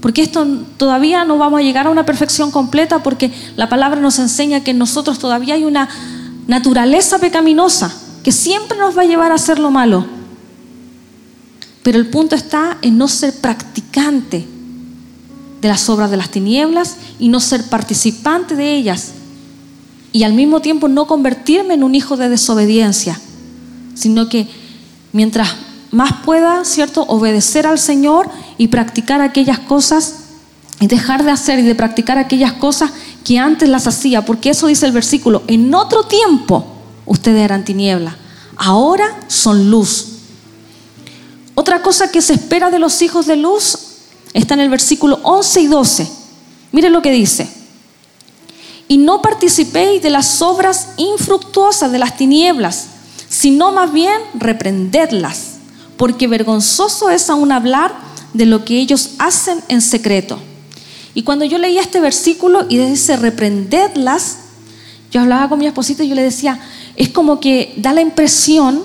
Porque 0.00 0.22
esto 0.22 0.46
todavía 0.76 1.24
no 1.24 1.38
vamos 1.38 1.60
a 1.60 1.62
llegar 1.62 1.86
a 1.86 1.90
una 1.90 2.06
perfección 2.06 2.50
completa 2.50 3.02
porque 3.02 3.32
la 3.56 3.68
palabra 3.68 4.00
nos 4.00 4.18
enseña 4.18 4.62
que 4.62 4.70
en 4.70 4.78
nosotros 4.78 5.18
todavía 5.18 5.54
hay 5.54 5.64
una 5.64 5.88
naturaleza 6.46 7.18
pecaminosa 7.18 7.92
que 8.22 8.32
siempre 8.32 8.78
nos 8.78 8.96
va 8.96 9.02
a 9.02 9.06
llevar 9.06 9.32
a 9.32 9.36
hacer 9.36 9.58
lo 9.58 9.70
malo. 9.70 10.06
Pero 11.82 11.98
el 11.98 12.08
punto 12.08 12.36
está 12.36 12.78
en 12.82 12.98
no 12.98 13.08
ser 13.08 13.34
practicante 13.40 14.46
de 15.60 15.68
las 15.68 15.88
obras 15.88 16.10
de 16.10 16.16
las 16.16 16.30
tinieblas 16.30 16.96
y 17.18 17.28
no 17.28 17.40
ser 17.40 17.64
participante 17.64 18.54
de 18.54 18.76
ellas. 18.76 19.12
Y 20.12 20.22
al 20.22 20.32
mismo 20.32 20.60
tiempo 20.60 20.88
no 20.88 21.06
convertirme 21.06 21.74
en 21.74 21.84
un 21.84 21.94
hijo 21.94 22.16
de 22.16 22.28
desobediencia, 22.28 23.20
sino 23.94 24.28
que 24.28 24.48
mientras 25.12 25.48
más 25.90 26.12
pueda, 26.24 26.64
¿cierto?, 26.64 27.02
obedecer 27.02 27.66
al 27.66 27.78
Señor 27.78 28.28
y 28.56 28.68
practicar 28.68 29.20
aquellas 29.20 29.58
cosas 29.58 30.14
y 30.80 30.86
dejar 30.86 31.24
de 31.24 31.30
hacer 31.30 31.58
y 31.58 31.62
de 31.62 31.74
practicar 31.74 32.18
aquellas 32.18 32.52
cosas 32.52 32.90
que 33.24 33.38
antes 33.38 33.68
las 33.68 33.86
hacía, 33.86 34.24
porque 34.24 34.50
eso 34.50 34.66
dice 34.66 34.86
el 34.86 34.92
versículo, 34.92 35.42
en 35.46 35.74
otro 35.74 36.04
tiempo 36.04 36.64
ustedes 37.04 37.42
eran 37.42 37.64
tiniebla, 37.64 38.16
ahora 38.56 39.20
son 39.26 39.70
luz. 39.70 40.06
Otra 41.54 41.82
cosa 41.82 42.10
que 42.10 42.22
se 42.22 42.34
espera 42.34 42.70
de 42.70 42.78
los 42.78 43.02
hijos 43.02 43.26
de 43.26 43.36
luz 43.36 43.88
Está 44.34 44.54
en 44.54 44.60
el 44.60 44.70
versículo 44.70 45.20
11 45.22 45.60
y 45.60 45.66
12. 45.66 46.08
Mire 46.72 46.90
lo 46.90 47.02
que 47.02 47.10
dice. 47.10 47.48
Y 48.88 48.98
no 48.98 49.22
participéis 49.22 50.02
de 50.02 50.10
las 50.10 50.40
obras 50.40 50.88
infructuosas 50.96 51.92
de 51.92 51.98
las 51.98 52.16
tinieblas, 52.16 52.88
sino 53.28 53.70
más 53.70 53.92
bien 53.92 54.20
reprendedlas, 54.34 55.56
porque 55.96 56.26
vergonzoso 56.26 57.10
es 57.10 57.28
aún 57.28 57.52
hablar 57.52 57.94
de 58.32 58.46
lo 58.46 58.64
que 58.64 58.78
ellos 58.78 59.10
hacen 59.18 59.60
en 59.68 59.82
secreto. 59.82 60.38
Y 61.14 61.22
cuando 61.22 61.44
yo 61.44 61.58
leía 61.58 61.82
este 61.82 62.00
versículo 62.00 62.64
y 62.68 62.78
dice 62.78 63.16
reprendedlas, 63.16 64.38
yo 65.10 65.20
hablaba 65.20 65.48
con 65.48 65.58
mi 65.58 65.66
esposito 65.66 66.02
y 66.02 66.08
yo 66.08 66.14
le 66.14 66.22
decía, 66.22 66.60
es 66.96 67.10
como 67.10 67.40
que 67.40 67.74
da 67.76 67.92
la 67.92 68.00
impresión 68.00 68.82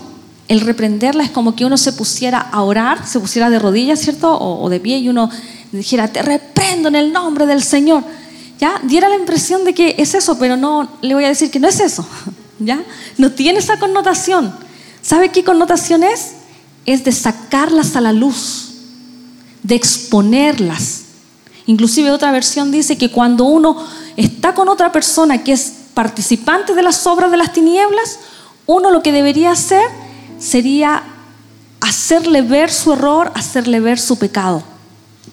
el 0.47 0.61
reprenderla 0.61 1.23
es 1.23 1.31
como 1.31 1.55
que 1.55 1.65
uno 1.65 1.77
se 1.77 1.93
pusiera 1.93 2.39
a 2.39 2.61
orar, 2.63 3.07
se 3.07 3.19
pusiera 3.19 3.49
de 3.49 3.59
rodillas, 3.59 3.99
¿cierto? 3.99 4.37
O, 4.37 4.69
de 4.69 4.79
pie 4.79 4.97
y 4.99 5.09
uno 5.09 5.29
dijera, 5.71 6.07
te 6.09 6.21
reprendo 6.21 6.89
en 6.89 6.95
el 6.95 7.13
nombre 7.13 7.45
del 7.45 7.63
Señor. 7.63 8.03
¿Ya? 8.59 8.79
Diera 8.83 9.09
la 9.09 9.15
impresión 9.15 9.65
de 9.65 9.73
que 9.73 9.95
es 9.97 10.13
eso, 10.13 10.37
pero 10.37 10.55
no 10.55 10.89
le 11.01 11.13
voy 11.13 11.25
a 11.25 11.29
decir 11.29 11.51
que 11.51 11.59
no 11.59 11.67
es 11.67 11.79
eso. 11.79 12.05
¿Ya? 12.59 12.83
No 13.17 13.31
tiene 13.31 13.59
esa 13.59 13.77
connotación. 13.77 14.53
¿Sabe 15.01 15.29
qué 15.29 15.43
connotación 15.43 16.03
es? 16.03 16.33
Es 16.85 17.03
de 17.03 17.11
sacarlas 17.11 17.95
a 17.95 18.01
la 18.01 18.13
luz, 18.13 18.73
de 19.63 19.75
exponerlas. 19.75 21.01
Inclusive 21.65 22.11
otra 22.11 22.31
versión 22.31 22.71
dice 22.71 22.97
que 22.97 23.11
cuando 23.11 23.45
uno 23.45 23.85
está 24.17 24.53
con 24.53 24.69
otra 24.69 24.91
persona 24.91 25.43
que 25.43 25.53
es 25.53 25.73
participante 25.93 26.73
de 26.73 26.83
las 26.83 27.05
obras 27.07 27.31
de 27.31 27.37
las 27.37 27.53
tinieblas, 27.53 28.19
uno 28.65 28.91
lo 28.91 29.01
que 29.01 29.11
debería 29.11 29.51
hacer 29.51 29.85
sería 30.39 31.03
hacerle 31.79 32.41
ver 32.41 32.71
su 32.71 32.93
error, 32.93 33.31
hacerle 33.35 33.79
ver 33.79 33.99
su 33.99 34.17
pecado. 34.17 34.63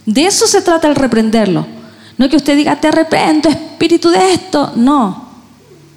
De 0.06 0.26
eso 0.26 0.46
se 0.46 0.62
trata 0.62 0.88
el 0.88 0.96
reprenderlo. 0.96 1.66
No 2.20 2.28
que 2.28 2.36
usted 2.36 2.54
diga, 2.54 2.78
te 2.78 2.86
arrepiento, 2.86 3.48
espíritu 3.48 4.10
de 4.10 4.34
esto. 4.34 4.72
No, 4.76 5.24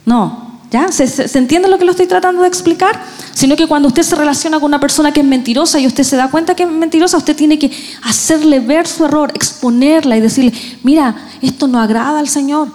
no. 0.05 0.53
¿Ya? 0.71 0.89
¿Se, 0.89 1.05
¿Se, 1.05 1.37
entiende 1.37 1.67
lo 1.67 1.77
que 1.77 1.83
lo 1.83 1.91
estoy 1.91 2.07
tratando 2.07 2.43
de 2.43 2.47
explicar? 2.47 2.97
Sino 3.33 3.57
que 3.57 3.67
cuando 3.67 3.89
usted 3.89 4.03
se 4.03 4.15
relaciona 4.15 4.57
con 4.57 4.67
una 4.67 4.79
persona 4.79 5.11
que 5.11 5.19
es 5.19 5.25
mentirosa 5.25 5.81
y 5.81 5.85
usted 5.85 6.05
se 6.05 6.15
da 6.15 6.31
cuenta 6.31 6.55
que 6.55 6.63
es 6.63 6.69
mentirosa, 6.69 7.17
usted 7.17 7.35
tiene 7.35 7.59
que 7.59 7.69
hacerle 8.03 8.61
ver 8.61 8.87
su 8.87 9.03
error, 9.03 9.31
exponerla 9.35 10.15
y 10.15 10.21
decirle, 10.21 10.53
mira, 10.81 11.13
esto 11.41 11.67
no 11.67 11.77
agrada 11.77 12.19
al 12.19 12.29
Señor. 12.29 12.69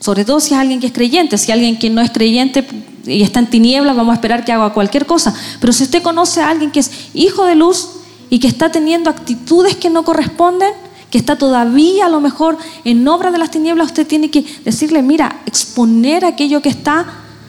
Sobre 0.00 0.24
todo 0.24 0.40
si 0.40 0.54
es 0.54 0.58
alguien 0.58 0.80
que 0.80 0.88
es 0.88 0.92
creyente. 0.92 1.38
Si 1.38 1.52
es 1.52 1.54
alguien 1.54 1.78
que 1.78 1.90
no 1.90 2.00
es 2.00 2.10
creyente, 2.10 2.66
y 3.06 3.22
está 3.22 3.38
en 3.38 3.50
tinieblas, 3.50 3.94
vamos 3.94 4.10
a 4.10 4.14
esperar 4.14 4.44
que 4.44 4.50
haga 4.50 4.72
cualquier 4.72 5.06
cosa. 5.06 5.32
Pero 5.60 5.72
si 5.72 5.84
usted 5.84 6.02
conoce 6.02 6.40
a 6.40 6.48
alguien 6.48 6.72
que 6.72 6.80
es 6.80 6.90
hijo 7.14 7.44
de 7.44 7.54
luz 7.54 7.88
y 8.30 8.40
que 8.40 8.48
está 8.48 8.72
teniendo 8.72 9.10
actitudes 9.10 9.76
que 9.76 9.90
no 9.90 10.02
corresponden, 10.02 10.72
que 11.14 11.18
está 11.18 11.38
todavía 11.38 12.06
a 12.06 12.08
lo 12.08 12.20
mejor 12.20 12.58
en 12.84 13.06
obra 13.06 13.30
de 13.30 13.38
las 13.38 13.52
tinieblas, 13.52 13.86
usted 13.86 14.04
tiene 14.04 14.32
que 14.32 14.44
decirle, 14.64 15.00
mira, 15.00 15.42
exponer 15.46 16.24
aquello 16.24 16.60
que 16.60 16.68
está, 16.68 17.06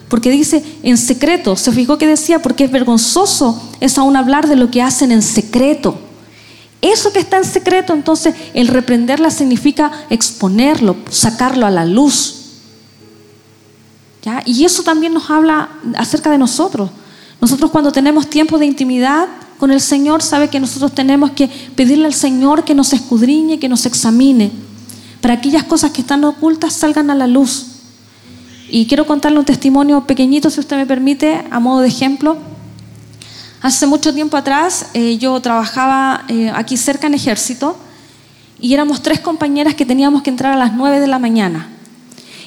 porque 0.08 0.30
dice 0.30 0.62
en 0.84 0.96
secreto. 0.96 1.56
Se 1.56 1.72
fijó 1.72 1.98
que 1.98 2.06
decía, 2.06 2.40
porque 2.40 2.62
es 2.62 2.70
vergonzoso 2.70 3.60
es 3.80 3.98
aún 3.98 4.14
hablar 4.14 4.46
de 4.46 4.54
lo 4.54 4.70
que 4.70 4.82
hacen 4.82 5.10
en 5.10 5.20
secreto. 5.20 5.98
Eso 6.80 7.12
que 7.12 7.18
está 7.18 7.38
en 7.38 7.44
secreto, 7.44 7.92
entonces 7.92 8.36
el 8.54 8.68
reprenderla 8.68 9.32
significa 9.32 9.90
exponerlo, 10.10 10.94
sacarlo 11.10 11.66
a 11.66 11.70
la 11.72 11.84
luz. 11.84 12.44
Y 14.44 14.64
eso 14.64 14.84
también 14.84 15.12
nos 15.12 15.28
habla 15.28 15.70
acerca 15.96 16.30
de 16.30 16.38
nosotros. 16.38 16.88
Nosotros 17.40 17.72
cuando 17.72 17.90
tenemos 17.90 18.30
tiempo 18.30 18.58
de 18.58 18.66
intimidad 18.66 19.26
con 19.58 19.70
el 19.70 19.80
Señor, 19.80 20.22
sabe 20.22 20.48
que 20.48 20.60
nosotros 20.60 20.94
tenemos 20.94 21.30
que 21.30 21.48
pedirle 21.74 22.06
al 22.06 22.14
Señor 22.14 22.64
que 22.64 22.74
nos 22.74 22.92
escudriñe, 22.92 23.58
que 23.58 23.68
nos 23.68 23.86
examine, 23.86 24.50
para 25.20 25.34
que 25.34 25.48
aquellas 25.48 25.64
cosas 25.64 25.90
que 25.92 26.00
están 26.00 26.24
ocultas 26.24 26.72
salgan 26.72 27.10
a 27.10 27.14
la 27.14 27.26
luz. 27.26 27.66
Y 28.68 28.86
quiero 28.86 29.06
contarle 29.06 29.38
un 29.38 29.44
testimonio 29.44 30.06
pequeñito, 30.06 30.50
si 30.50 30.60
usted 30.60 30.76
me 30.76 30.86
permite, 30.86 31.44
a 31.50 31.60
modo 31.60 31.80
de 31.80 31.88
ejemplo. 31.88 32.36
Hace 33.62 33.86
mucho 33.86 34.12
tiempo 34.12 34.36
atrás 34.36 34.86
eh, 34.94 35.18
yo 35.18 35.40
trabajaba 35.40 36.24
eh, 36.28 36.50
aquí 36.54 36.76
cerca 36.76 37.06
en 37.06 37.14
ejército 37.14 37.76
y 38.60 38.74
éramos 38.74 39.02
tres 39.02 39.20
compañeras 39.20 39.74
que 39.74 39.86
teníamos 39.86 40.22
que 40.22 40.30
entrar 40.30 40.52
a 40.52 40.56
las 40.56 40.74
nueve 40.74 41.00
de 41.00 41.06
la 41.06 41.18
mañana. 41.18 41.68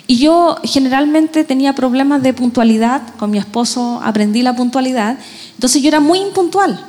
Y 0.07 0.17
yo 0.17 0.57
generalmente 0.63 1.43
tenía 1.43 1.73
problemas 1.73 2.23
de 2.23 2.33
puntualidad, 2.33 3.01
con 3.17 3.29
mi 3.29 3.37
esposo 3.37 4.01
aprendí 4.03 4.41
la 4.41 4.55
puntualidad, 4.55 5.19
entonces 5.53 5.81
yo 5.81 5.87
era 5.87 5.99
muy 5.99 6.19
impuntual. 6.19 6.83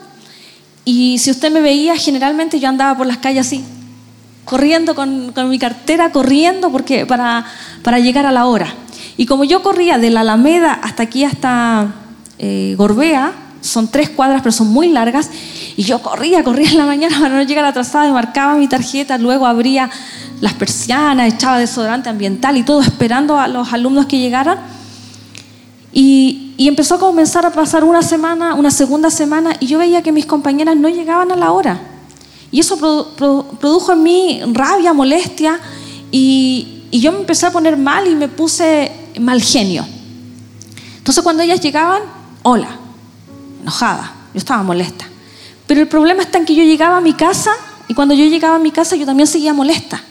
Y 0.92 1.18
si 1.18 1.30
usted 1.30 1.52
me 1.52 1.60
veía, 1.60 1.94
generalmente 1.94 2.58
yo 2.58 2.68
andaba 2.68 2.98
por 2.98 3.06
las 3.06 3.18
calles 3.18 3.46
así, 3.46 3.64
corriendo 4.44 4.96
con, 4.96 5.32
mi 5.48 5.56
cartera, 5.56 6.10
corriendo 6.10 6.72
porque, 6.72 7.06
para, 7.06 7.44
para, 7.84 8.00
llegar 8.00 8.26
a 8.26 8.32
la 8.32 8.46
hora. 8.46 8.74
Y 9.16 9.24
como 9.24 9.44
yo 9.44 9.62
corría 9.62 9.98
de 9.98 10.10
la 10.10 10.22
Alameda 10.22 10.72
hasta 10.82 11.04
aquí, 11.04 11.22
hasta 11.22 11.94
eh, 12.40 12.74
Gorbea, 12.76 13.32
son 13.60 13.86
tres 13.86 14.10
cuadras, 14.10 14.42
pero 14.42 14.50
son 14.50 14.66
muy 14.72 14.88
largas, 14.88 15.30
y 15.76 15.84
yo 15.84 16.02
corría, 16.02 16.42
corría 16.42 16.68
en 16.68 16.78
la 16.78 16.86
mañana 16.86 17.20
para 17.20 17.36
no 17.36 17.42
llegar 17.44 17.64
atrasada, 17.64 18.08
y 18.08 18.10
marcaba 18.10 18.56
mi 18.56 18.66
tarjeta, 18.66 19.16
luego 19.16 19.46
abría 19.46 19.88
las 20.40 20.54
persianas, 20.54 21.32
echaba 21.32 21.60
desodorante 21.60 22.08
ambiental 22.08 22.56
y 22.56 22.64
todo 22.64 22.80
esperando 22.80 23.38
a 23.38 23.46
los 23.46 23.72
alumnos 23.72 24.06
que 24.06 24.18
llegaran. 24.18 24.58
Y, 25.92 26.46
empezó 26.58 26.96
a 26.96 26.98
comenzar 26.98 27.46
a 27.46 27.52
pasar 27.52 27.84
una 27.84 28.02
semana, 28.02 28.54
una 28.54 28.70
segunda 28.70 29.10
semana, 29.10 29.56
y 29.60 29.66
yo 29.66 29.78
veía 29.78 30.02
que 30.02 30.12
mis 30.12 30.26
compañeras 30.26 30.76
no 30.76 30.88
llegaban 30.88 31.32
a 31.32 31.36
la 31.36 31.52
hora. 31.52 31.80
Y 32.50 32.60
eso 32.60 32.76
produjo 32.76 33.92
en 33.92 34.02
mí 34.02 34.40
rabia, 34.52 34.92
molestia, 34.92 35.58
y, 36.12 36.84
y 36.90 37.00
yo 37.00 37.12
me 37.12 37.18
empecé 37.18 37.46
a 37.46 37.50
poner 37.50 37.76
mal 37.76 38.06
y 38.06 38.14
me 38.14 38.28
puse 38.28 38.92
mal 39.18 39.40
genio. 39.42 39.84
Entonces 40.98 41.24
cuando 41.24 41.42
ellas 41.42 41.60
llegaban, 41.60 42.02
hola, 42.42 42.68
enojada, 43.62 44.12
yo 44.34 44.38
estaba 44.38 44.62
molesta. 44.62 45.06
Pero 45.66 45.80
el 45.80 45.88
problema 45.88 46.22
está 46.22 46.38
en 46.38 46.44
que 46.44 46.54
yo 46.54 46.62
llegaba 46.62 46.98
a 46.98 47.00
mi 47.00 47.14
casa 47.14 47.52
y 47.88 47.94
cuando 47.94 48.14
yo 48.14 48.24
llegaba 48.24 48.56
a 48.56 48.58
mi 48.58 48.70
casa 48.70 48.96
yo 48.96 49.06
también 49.06 49.26
seguía 49.26 49.54
molesta. 49.54 50.02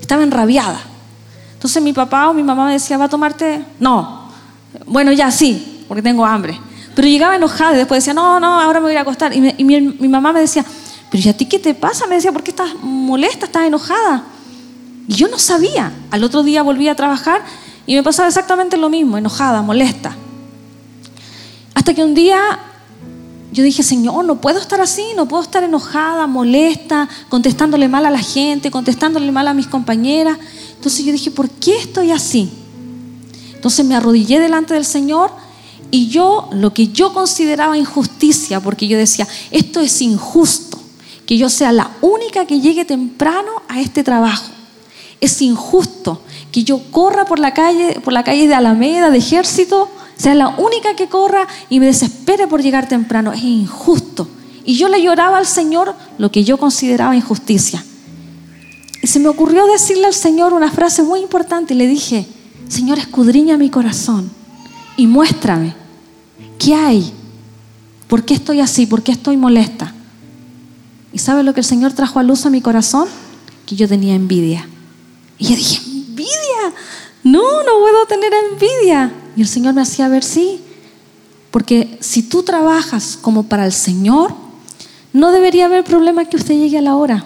Estaba 0.00 0.22
enrabiada. 0.22 0.80
Entonces 1.54 1.82
mi 1.82 1.92
papá 1.92 2.28
o 2.28 2.34
mi 2.34 2.42
mamá 2.42 2.66
me 2.66 2.72
decía, 2.72 2.98
¿va 2.98 3.06
a 3.06 3.08
tomarte? 3.08 3.64
No. 3.80 4.25
Bueno, 4.86 5.12
ya 5.12 5.30
sí, 5.30 5.84
porque 5.88 6.02
tengo 6.02 6.26
hambre. 6.26 6.58
Pero 6.94 7.08
llegaba 7.08 7.36
enojada 7.36 7.74
y 7.74 7.78
después 7.78 8.02
decía, 8.02 8.14
no, 8.14 8.40
no, 8.40 8.60
ahora 8.60 8.80
me 8.80 8.86
voy 8.86 8.96
a 8.96 9.02
acostar. 9.02 9.34
Y, 9.34 9.40
mi, 9.40 9.80
mi, 9.80 10.08
mamá 10.08 10.32
me 10.32 10.40
decía, 10.40 10.64
pero 11.10 11.22
¿y 11.22 11.28
a 11.28 11.36
ti 11.36 11.46
qué 11.46 11.58
te 11.58 11.74
pasa? 11.74 12.06
Me 12.06 12.16
decía, 12.16 12.32
¿por 12.32 12.42
qué 12.42 12.50
estás 12.50 12.74
molesta, 12.82 13.46
estás 13.46 13.66
enojada? 13.66 14.24
Y 15.06 15.14
yo 15.14 15.28
no 15.28 15.38
sabía. 15.38 15.92
Al 16.10 16.24
otro 16.24 16.42
día 16.42 16.62
volví 16.62 16.88
a 16.88 16.94
trabajar 16.94 17.42
y 17.86 17.94
me 17.94 18.02
pasaba 18.02 18.28
exactamente 18.28 18.76
lo 18.76 18.88
mismo, 18.88 19.18
enojada, 19.18 19.62
molesta. 19.62 20.16
Hasta 21.74 21.94
que 21.94 22.02
un 22.02 22.14
día 22.14 22.40
yo 23.52 23.62
dije, 23.62 23.82
Señor, 23.82 24.24
no 24.24 24.40
puedo 24.40 24.58
estar 24.58 24.80
así, 24.80 25.02
no 25.16 25.26
puedo 25.28 25.42
estar 25.42 25.62
enojada, 25.62 26.26
molesta, 26.26 27.08
contestándole 27.28 27.88
mal 27.88 28.04
a 28.04 28.10
la 28.10 28.18
gente, 28.18 28.70
contestándole 28.70 29.30
mal 29.32 29.48
a 29.48 29.54
mis 29.54 29.66
compañeras. 29.66 30.38
Entonces 30.74 31.04
yo 31.04 31.12
dije, 31.12 31.30
¿por 31.30 31.48
qué 31.48 31.78
estoy 31.78 32.10
así? 32.10 32.50
Entonces 33.66 33.84
me 33.84 33.96
arrodillé 33.96 34.38
delante 34.38 34.74
del 34.74 34.84
Señor 34.84 35.32
y 35.90 36.06
yo, 36.06 36.48
lo 36.52 36.72
que 36.72 36.86
yo 36.86 37.12
consideraba 37.12 37.76
injusticia, 37.76 38.60
porque 38.60 38.86
yo 38.86 38.96
decía, 38.96 39.26
esto 39.50 39.80
es 39.80 40.00
injusto, 40.02 40.78
que 41.26 41.36
yo 41.36 41.48
sea 41.48 41.72
la 41.72 41.90
única 42.00 42.46
que 42.46 42.60
llegue 42.60 42.84
temprano 42.84 43.50
a 43.66 43.80
este 43.80 44.04
trabajo. 44.04 44.52
Es 45.20 45.42
injusto 45.42 46.22
que 46.52 46.62
yo 46.62 46.80
corra 46.92 47.24
por 47.24 47.40
la 47.40 47.54
calle, 47.54 47.98
por 48.04 48.12
la 48.12 48.22
calle 48.22 48.46
de 48.46 48.54
Alameda, 48.54 49.10
de 49.10 49.18
Ejército, 49.18 49.88
sea 50.16 50.36
la 50.36 50.50
única 50.50 50.94
que 50.94 51.08
corra 51.08 51.48
y 51.68 51.80
me 51.80 51.86
desespere 51.86 52.46
por 52.46 52.62
llegar 52.62 52.88
temprano. 52.88 53.32
Es 53.32 53.42
injusto. 53.42 54.28
Y 54.64 54.76
yo 54.76 54.88
le 54.88 55.02
lloraba 55.02 55.38
al 55.38 55.46
Señor 55.46 55.92
lo 56.18 56.30
que 56.30 56.44
yo 56.44 56.56
consideraba 56.56 57.16
injusticia. 57.16 57.84
Y 59.02 59.08
se 59.08 59.18
me 59.18 59.26
ocurrió 59.26 59.66
decirle 59.66 60.06
al 60.06 60.14
Señor 60.14 60.52
una 60.52 60.70
frase 60.70 61.02
muy 61.02 61.18
importante. 61.18 61.74
Y 61.74 61.78
le 61.78 61.88
dije, 61.88 62.28
Señor, 62.68 62.98
escudriña 62.98 63.56
mi 63.56 63.70
corazón 63.70 64.30
y 64.96 65.06
muéstrame 65.06 65.74
qué 66.58 66.74
hay. 66.74 67.12
¿Por 68.08 68.24
qué 68.24 68.34
estoy 68.34 68.60
así? 68.60 68.86
¿Por 68.86 69.02
qué 69.02 69.12
estoy 69.12 69.36
molesta? 69.36 69.92
¿Y 71.12 71.18
sabe 71.18 71.42
lo 71.42 71.54
que 71.54 71.60
el 71.60 71.66
Señor 71.66 71.92
trajo 71.92 72.18
a 72.18 72.22
luz 72.22 72.46
a 72.46 72.50
mi 72.50 72.60
corazón? 72.60 73.08
Que 73.64 73.76
yo 73.76 73.88
tenía 73.88 74.14
envidia. 74.14 74.68
Y 75.38 75.46
yo 75.48 75.56
dije, 75.56 75.80
¿envidia? 75.86 76.72
No, 77.24 77.62
no 77.62 77.78
puedo 77.80 78.06
tener 78.06 78.32
envidia. 78.50 79.12
Y 79.36 79.40
el 79.42 79.48
Señor 79.48 79.74
me 79.74 79.82
hacía 79.82 80.08
ver, 80.08 80.22
sí. 80.22 80.60
Porque 81.50 81.98
si 82.00 82.22
tú 82.22 82.42
trabajas 82.42 83.18
como 83.20 83.44
para 83.44 83.66
el 83.66 83.72
Señor, 83.72 84.34
no 85.12 85.32
debería 85.32 85.66
haber 85.66 85.84
problema 85.84 86.24
que 86.26 86.36
usted 86.36 86.54
llegue 86.54 86.78
a 86.78 86.82
la 86.82 86.96
hora. 86.96 87.24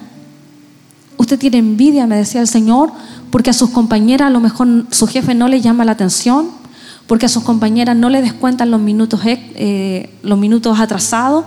Usted 1.16 1.38
tiene 1.38 1.58
envidia, 1.58 2.06
me 2.06 2.16
decía 2.16 2.40
el 2.40 2.48
Señor, 2.48 2.92
porque 3.30 3.50
a 3.50 3.52
sus 3.52 3.70
compañeras 3.70 4.28
a 4.28 4.30
lo 4.30 4.40
mejor 4.40 4.86
su 4.90 5.06
jefe 5.06 5.34
no 5.34 5.48
le 5.48 5.60
llama 5.60 5.84
la 5.84 5.92
atención, 5.92 6.48
porque 7.06 7.26
a 7.26 7.28
sus 7.28 7.42
compañeras 7.42 7.96
no 7.96 8.10
le 8.10 8.22
descuentan 8.22 8.70
los 8.70 8.80
minutos, 8.80 9.20
eh, 9.24 10.10
los 10.22 10.38
minutos 10.38 10.78
atrasados. 10.78 11.44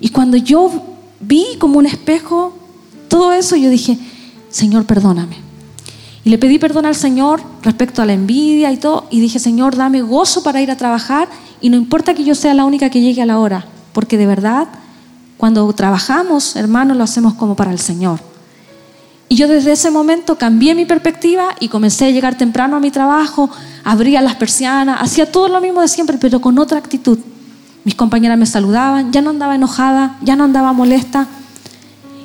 Y 0.00 0.10
cuando 0.10 0.36
yo 0.36 0.70
vi 1.20 1.44
como 1.58 1.78
un 1.78 1.86
espejo 1.86 2.56
todo 3.08 3.32
eso, 3.32 3.56
yo 3.56 3.70
dije, 3.70 3.98
Señor, 4.50 4.84
perdóname. 4.84 5.36
Y 6.24 6.30
le 6.30 6.38
pedí 6.38 6.58
perdón 6.58 6.84
al 6.84 6.94
Señor 6.94 7.40
respecto 7.62 8.02
a 8.02 8.06
la 8.06 8.12
envidia 8.12 8.70
y 8.72 8.76
todo, 8.76 9.06
y 9.10 9.20
dije, 9.20 9.38
Señor, 9.38 9.76
dame 9.76 10.02
gozo 10.02 10.42
para 10.42 10.60
ir 10.60 10.70
a 10.70 10.76
trabajar, 10.76 11.28
y 11.60 11.70
no 11.70 11.76
importa 11.76 12.14
que 12.14 12.24
yo 12.24 12.34
sea 12.34 12.54
la 12.54 12.64
única 12.64 12.90
que 12.90 13.00
llegue 13.00 13.22
a 13.22 13.26
la 13.26 13.38
hora, 13.38 13.66
porque 13.92 14.18
de 14.18 14.26
verdad 14.26 14.68
cuando 15.38 15.72
trabajamos, 15.72 16.56
hermanos, 16.56 16.96
lo 16.96 17.04
hacemos 17.04 17.34
como 17.34 17.54
para 17.54 17.70
el 17.70 17.78
Señor. 17.78 18.18
Y 19.28 19.36
yo 19.36 19.46
desde 19.46 19.72
ese 19.72 19.90
momento 19.90 20.38
cambié 20.38 20.74
mi 20.74 20.86
perspectiva 20.86 21.54
y 21.60 21.68
comencé 21.68 22.06
a 22.06 22.10
llegar 22.10 22.38
temprano 22.38 22.76
a 22.76 22.80
mi 22.80 22.90
trabajo, 22.90 23.50
abría 23.84 24.22
las 24.22 24.36
persianas, 24.36 25.00
hacía 25.02 25.30
todo 25.30 25.48
lo 25.48 25.60
mismo 25.60 25.82
de 25.82 25.88
siempre, 25.88 26.16
pero 26.18 26.40
con 26.40 26.58
otra 26.58 26.78
actitud. 26.78 27.18
Mis 27.84 27.94
compañeras 27.94 28.38
me 28.38 28.46
saludaban, 28.46 29.12
ya 29.12 29.20
no 29.20 29.30
andaba 29.30 29.54
enojada, 29.54 30.18
ya 30.22 30.34
no 30.34 30.44
andaba 30.44 30.72
molesta. 30.72 31.26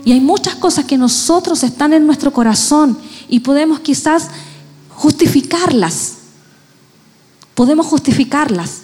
Y 0.05 0.13
hay 0.13 0.21
muchas 0.21 0.55
cosas 0.55 0.85
que 0.85 0.97
nosotros 0.97 1.63
están 1.63 1.93
en 1.93 2.05
nuestro 2.05 2.31
corazón 2.31 2.97
y 3.27 3.41
podemos 3.41 3.81
quizás 3.81 4.29
justificarlas. 4.89 6.15
Podemos 7.53 7.85
justificarlas. 7.85 8.81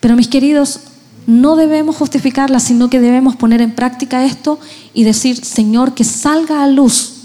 Pero 0.00 0.16
mis 0.16 0.28
queridos, 0.28 0.80
no 1.28 1.56
debemos 1.56 1.94
justificarla, 1.94 2.58
sino 2.58 2.88
que 2.88 3.00
debemos 3.00 3.36
poner 3.36 3.60
en 3.60 3.72
práctica 3.72 4.24
esto 4.24 4.58
y 4.94 5.04
decir, 5.04 5.44
Señor, 5.44 5.92
que 5.92 6.02
salga 6.02 6.64
a 6.64 6.66
luz 6.66 7.16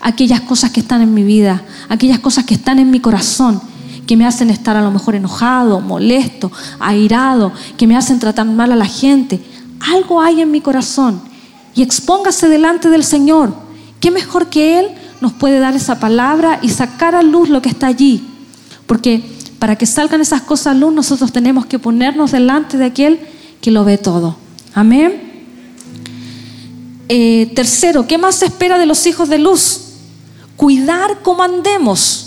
aquellas 0.00 0.40
cosas 0.40 0.70
que 0.70 0.80
están 0.80 1.02
en 1.02 1.12
mi 1.12 1.22
vida, 1.22 1.62
aquellas 1.90 2.20
cosas 2.20 2.46
que 2.46 2.54
están 2.54 2.78
en 2.78 2.90
mi 2.90 3.00
corazón, 3.00 3.60
que 4.06 4.16
me 4.16 4.26
hacen 4.26 4.48
estar 4.48 4.78
a 4.78 4.80
lo 4.80 4.90
mejor 4.90 5.14
enojado, 5.14 5.82
molesto, 5.82 6.50
airado, 6.78 7.52
que 7.76 7.86
me 7.86 7.98
hacen 7.98 8.18
tratar 8.18 8.46
mal 8.46 8.72
a 8.72 8.76
la 8.76 8.86
gente. 8.86 9.44
Algo 9.92 10.22
hay 10.22 10.40
en 10.40 10.50
mi 10.50 10.62
corazón 10.62 11.20
y 11.74 11.82
expóngase 11.82 12.48
delante 12.48 12.88
del 12.88 13.04
Señor. 13.04 13.52
¿Qué 14.00 14.10
mejor 14.10 14.48
que 14.48 14.80
Él 14.80 14.86
nos 15.20 15.34
puede 15.34 15.58
dar 15.58 15.76
esa 15.76 16.00
palabra 16.00 16.60
y 16.62 16.70
sacar 16.70 17.14
a 17.14 17.22
luz 17.22 17.50
lo 17.50 17.60
que 17.60 17.68
está 17.68 17.88
allí? 17.88 18.26
Porque 18.86 19.22
para 19.58 19.76
que 19.76 19.84
salgan 19.84 20.22
esas 20.22 20.40
cosas 20.40 20.68
a 20.68 20.74
luz, 20.74 20.94
nosotros 20.94 21.30
tenemos 21.30 21.66
que 21.66 21.78
ponernos 21.78 22.32
delante 22.32 22.78
de 22.78 22.86
aquel 22.86 23.20
que 23.60 23.70
lo 23.70 23.84
ve 23.84 23.98
todo. 23.98 24.36
Amén. 24.74 25.30
Eh, 27.08 27.50
tercero, 27.54 28.06
¿qué 28.06 28.18
más 28.18 28.36
se 28.36 28.46
espera 28.46 28.78
de 28.78 28.86
los 28.86 29.06
hijos 29.06 29.28
de 29.28 29.38
luz? 29.38 29.80
Cuidar 30.56 31.22
cómo 31.22 31.42
andemos. 31.42 32.26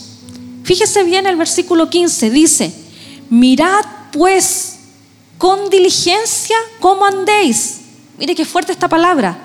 Fíjese 0.63 1.03
bien 1.03 1.25
el 1.25 1.36
versículo 1.36 1.89
15, 1.89 2.29
dice, 2.29 2.73
mirad 3.29 3.86
pues 4.12 4.79
con 5.38 5.69
diligencia 5.69 6.55
cómo 6.79 7.05
andéis. 7.05 7.81
Mire 8.17 8.36
qué 8.36 8.45
fuerte 8.45 8.71
esta 8.71 8.88
palabra. 8.88 9.38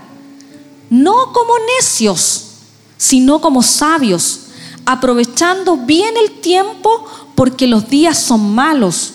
No 0.91 1.33
como 1.33 1.53
necios, 1.77 2.47
sino 2.97 3.41
como 3.41 3.63
sabios, 3.63 4.47
aprovechando 4.87 5.77
bien 5.77 6.15
el 6.17 6.41
tiempo 6.41 7.05
porque 7.35 7.67
los 7.67 7.89
días 7.89 8.19
son 8.19 8.55
malos. 8.55 9.15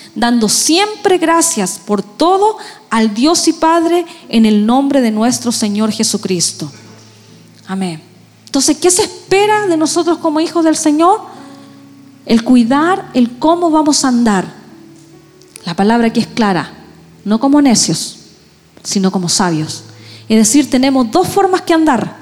dando 0.15 0.49
siempre 0.49 1.17
gracias 1.17 1.79
por 1.79 2.03
todo 2.03 2.57
al 2.89 3.13
Dios 3.13 3.47
y 3.47 3.53
Padre 3.53 4.05
en 4.29 4.45
el 4.45 4.65
nombre 4.65 5.01
de 5.01 5.11
nuestro 5.11 5.51
Señor 5.51 5.91
Jesucristo. 5.91 6.71
Amén. 7.67 8.01
Entonces, 8.45 8.77
¿qué 8.77 8.91
se 8.91 9.03
espera 9.03 9.67
de 9.67 9.77
nosotros 9.77 10.17
como 10.17 10.41
hijos 10.41 10.65
del 10.65 10.75
Señor? 10.75 11.21
El 12.25 12.43
cuidar 12.43 13.09
el 13.13 13.37
cómo 13.39 13.71
vamos 13.71 14.03
a 14.03 14.09
andar. 14.09 14.53
La 15.65 15.75
palabra 15.75 16.07
aquí 16.07 16.19
es 16.19 16.27
clara, 16.27 16.73
no 17.23 17.39
como 17.39 17.61
necios, 17.61 18.17
sino 18.83 19.11
como 19.11 19.29
sabios. 19.29 19.83
Es 20.27 20.37
decir, 20.37 20.69
tenemos 20.69 21.09
dos 21.11 21.27
formas 21.27 21.61
que 21.61 21.73
andar. 21.73 22.19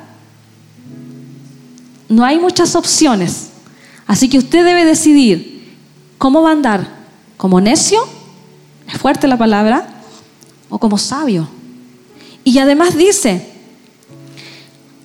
No 2.08 2.24
hay 2.26 2.38
muchas 2.38 2.76
opciones. 2.76 3.50
Así 4.06 4.30
que 4.30 4.40
usted 4.40 4.66
debe 4.66 4.86
decidir 4.86 5.78
cómo 6.18 6.42
va 6.42 6.50
a 6.50 6.54
andar 6.54 6.99
como 7.40 7.62
necio, 7.62 8.06
es 8.86 8.98
fuerte 8.98 9.26
la 9.26 9.38
palabra, 9.38 9.88
o 10.70 10.78
como 10.78 10.98
sabio. 10.98 11.48
Y 12.44 12.60
además 12.60 12.98
dice, 12.98 13.50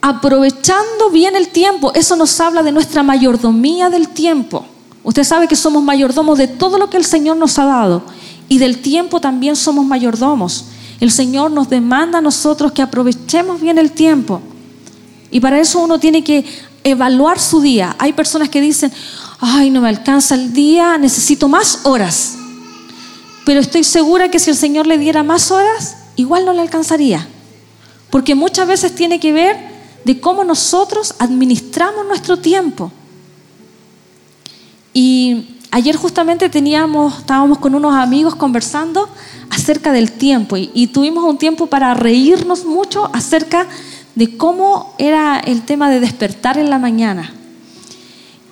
aprovechando 0.01 1.11
bien 1.13 1.37
el 1.37 1.51
tiempo, 1.51 1.93
eso 1.95 2.17
nos 2.17 2.41
habla 2.41 2.65
de 2.65 2.73
nuestra 2.73 3.05
mayordomía 3.05 3.89
del 3.89 4.09
tiempo. 4.09 4.67
Usted 5.05 5.23
sabe 5.23 5.47
que 5.47 5.55
somos 5.55 5.85
mayordomos 5.85 6.37
de 6.37 6.49
todo 6.49 6.77
lo 6.77 6.91
que 6.91 6.97
el 6.97 7.05
Señor 7.05 7.37
nos 7.37 7.57
ha 7.61 7.67
dado 7.67 8.03
y 8.49 8.59
del 8.59 8.79
tiempo 8.79 9.21
también 9.21 9.55
somos 9.55 9.87
mayordomos. 9.87 10.65
El 10.99 11.13
Señor 11.13 11.53
nos 11.53 11.71
demanda 11.71 12.19
a 12.19 12.21
nosotros 12.21 12.73
que 12.73 12.83
aprovechemos 12.83 13.61
bien 13.61 13.79
el 13.79 13.93
tiempo. 13.93 14.41
Y 15.31 15.39
para 15.39 15.61
eso 15.61 15.79
uno 15.79 16.01
tiene 16.01 16.25
que 16.25 16.45
evaluar 16.83 17.39
su 17.39 17.61
día. 17.61 17.95
Hay 18.01 18.13
personas 18.13 18.49
que 18.49 18.61
dicen, 18.61 18.93
ay, 19.45 19.69
no 19.69 19.83
me 19.83 19.89
alcanza 19.91 20.35
el 20.35 20.55
día, 20.55 20.97
necesito 20.97 21.49
más 21.49 21.81
horas. 21.85 22.37
Pero 23.45 23.61
estoy 23.61 23.85
segura 23.85 24.31
que 24.31 24.39
si 24.39 24.51
el 24.51 24.57
Señor 24.57 24.87
le 24.87 24.97
diera 24.97 25.23
más 25.23 25.51
horas, 25.51 25.99
igual 26.17 26.47
no 26.47 26.55
le 26.55 26.63
alcanzaría. 26.63 27.29
Porque 28.09 28.35
muchas 28.35 28.67
veces 28.67 28.95
tiene 28.95 29.21
que 29.21 29.35
ver 29.35 29.57
de 30.05 30.19
cómo 30.19 30.45
nosotros 30.45 31.15
administramos 31.19 32.07
nuestro 32.07 32.39
tiempo. 32.39 32.91
Y 34.95 35.59
ayer 35.71 35.97
justamente 35.97 36.49
teníamos, 36.49 37.19
estábamos 37.19 37.59
con 37.59 37.75
unos 37.75 37.95
amigos 37.95 38.35
conversando 38.37 39.11
acerca 39.51 39.93
del 39.93 40.13
tiempo 40.13 40.57
y, 40.57 40.71
y 40.73 40.87
tuvimos 40.87 41.23
un 41.25 41.37
tiempo 41.37 41.67
para 41.67 41.93
reírnos 41.93 42.65
mucho 42.65 43.11
acerca 43.13 43.67
de 44.15 44.39
cómo 44.39 44.95
era 44.97 45.39
el 45.41 45.63
tema 45.63 45.91
de 45.91 46.01
despertar 46.01 46.57
en 46.57 46.71
la 46.71 46.79
mañana. 46.79 47.31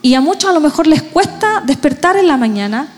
Y 0.02 0.14
a 0.14 0.20
muchos 0.20 0.50
a 0.50 0.52
lo 0.52 0.60
mejor 0.60 0.86
les 0.88 1.02
cuesta 1.02 1.62
despertar 1.64 2.16
en 2.16 2.26
la 2.26 2.36
mañana, 2.36 2.88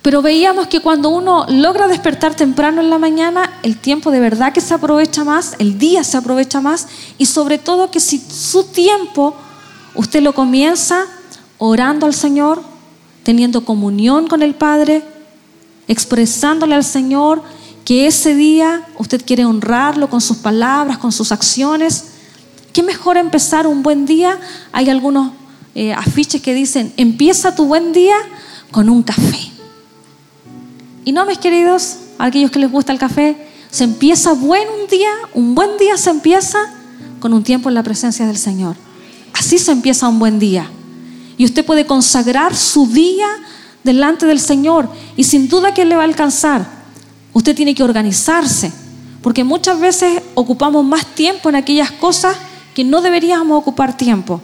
pero 0.00 0.20
veíamos 0.20 0.66
que 0.66 0.80
cuando 0.80 1.10
uno 1.10 1.46
logra 1.48 1.86
despertar 1.86 2.34
temprano 2.34 2.80
en 2.80 2.90
la 2.90 2.98
mañana, 2.98 3.52
el 3.62 3.76
tiempo 3.76 4.10
de 4.10 4.18
verdad 4.18 4.52
que 4.52 4.60
se 4.60 4.74
aprovecha 4.74 5.22
más, 5.22 5.54
el 5.58 5.78
día 5.78 6.02
se 6.02 6.16
aprovecha 6.16 6.60
más 6.60 6.88
y 7.18 7.26
sobre 7.26 7.58
todo 7.58 7.90
que 7.90 8.00
si 8.00 8.18
su 8.18 8.64
tiempo 8.64 9.36
usted 9.94 10.22
lo 10.22 10.34
comienza 10.34 11.04
orando 11.58 12.06
al 12.06 12.14
Señor, 12.14 12.62
teniendo 13.22 13.64
comunión 13.64 14.26
con 14.26 14.42
el 14.42 14.54
Padre, 14.56 15.04
expresándole 15.86 16.74
al 16.74 16.84
Señor 16.84 17.42
que 17.84 18.06
ese 18.08 18.34
día 18.34 18.84
usted 18.98 19.22
quiere 19.24 19.44
honrarlo 19.44 20.08
con 20.10 20.20
sus 20.20 20.38
palabras, 20.38 20.98
con 20.98 21.12
sus 21.12 21.30
acciones. 21.30 22.06
¿Qué 22.72 22.82
mejor 22.82 23.16
empezar 23.16 23.68
un 23.68 23.84
buen 23.84 24.06
día? 24.06 24.40
Hay 24.72 24.88
algunos 24.88 25.32
eh, 25.74 25.92
afiches 25.94 26.42
que 26.42 26.54
dicen, 26.54 26.92
empieza 26.96 27.54
tu 27.54 27.64
buen 27.64 27.92
día 27.92 28.16
con 28.70 28.88
un 28.88 29.02
café. 29.02 29.38
Y 31.04 31.12
no, 31.12 31.24
mis 31.24 31.38
queridos, 31.38 31.96
a 32.18 32.26
aquellos 32.26 32.50
que 32.50 32.58
les 32.58 32.70
gusta 32.70 32.92
el 32.92 32.98
café, 32.98 33.48
se 33.70 33.84
empieza 33.84 34.34
buen 34.34 34.68
un 34.68 34.86
día, 34.88 35.10
un 35.34 35.54
buen 35.54 35.78
día 35.78 35.96
se 35.96 36.10
empieza 36.10 36.58
con 37.20 37.32
un 37.32 37.42
tiempo 37.42 37.70
en 37.70 37.74
la 37.74 37.82
presencia 37.82 38.26
del 38.26 38.36
Señor. 38.36 38.76
Así 39.32 39.58
se 39.58 39.72
empieza 39.72 40.08
un 40.08 40.18
buen 40.18 40.38
día. 40.38 40.70
Y 41.38 41.46
usted 41.46 41.64
puede 41.64 41.86
consagrar 41.86 42.54
su 42.54 42.86
día 42.86 43.26
delante 43.82 44.26
del 44.26 44.40
Señor 44.40 44.88
y 45.16 45.24
sin 45.24 45.48
duda 45.48 45.72
que 45.72 45.86
le 45.86 45.96
va 45.96 46.02
a 46.02 46.04
alcanzar. 46.04 46.66
Usted 47.32 47.56
tiene 47.56 47.74
que 47.74 47.82
organizarse, 47.82 48.70
porque 49.22 49.42
muchas 49.42 49.80
veces 49.80 50.22
ocupamos 50.34 50.84
más 50.84 51.06
tiempo 51.06 51.48
en 51.48 51.56
aquellas 51.56 51.90
cosas 51.92 52.36
que 52.74 52.84
no 52.84 53.00
deberíamos 53.00 53.58
ocupar 53.58 53.96
tiempo 53.96 54.42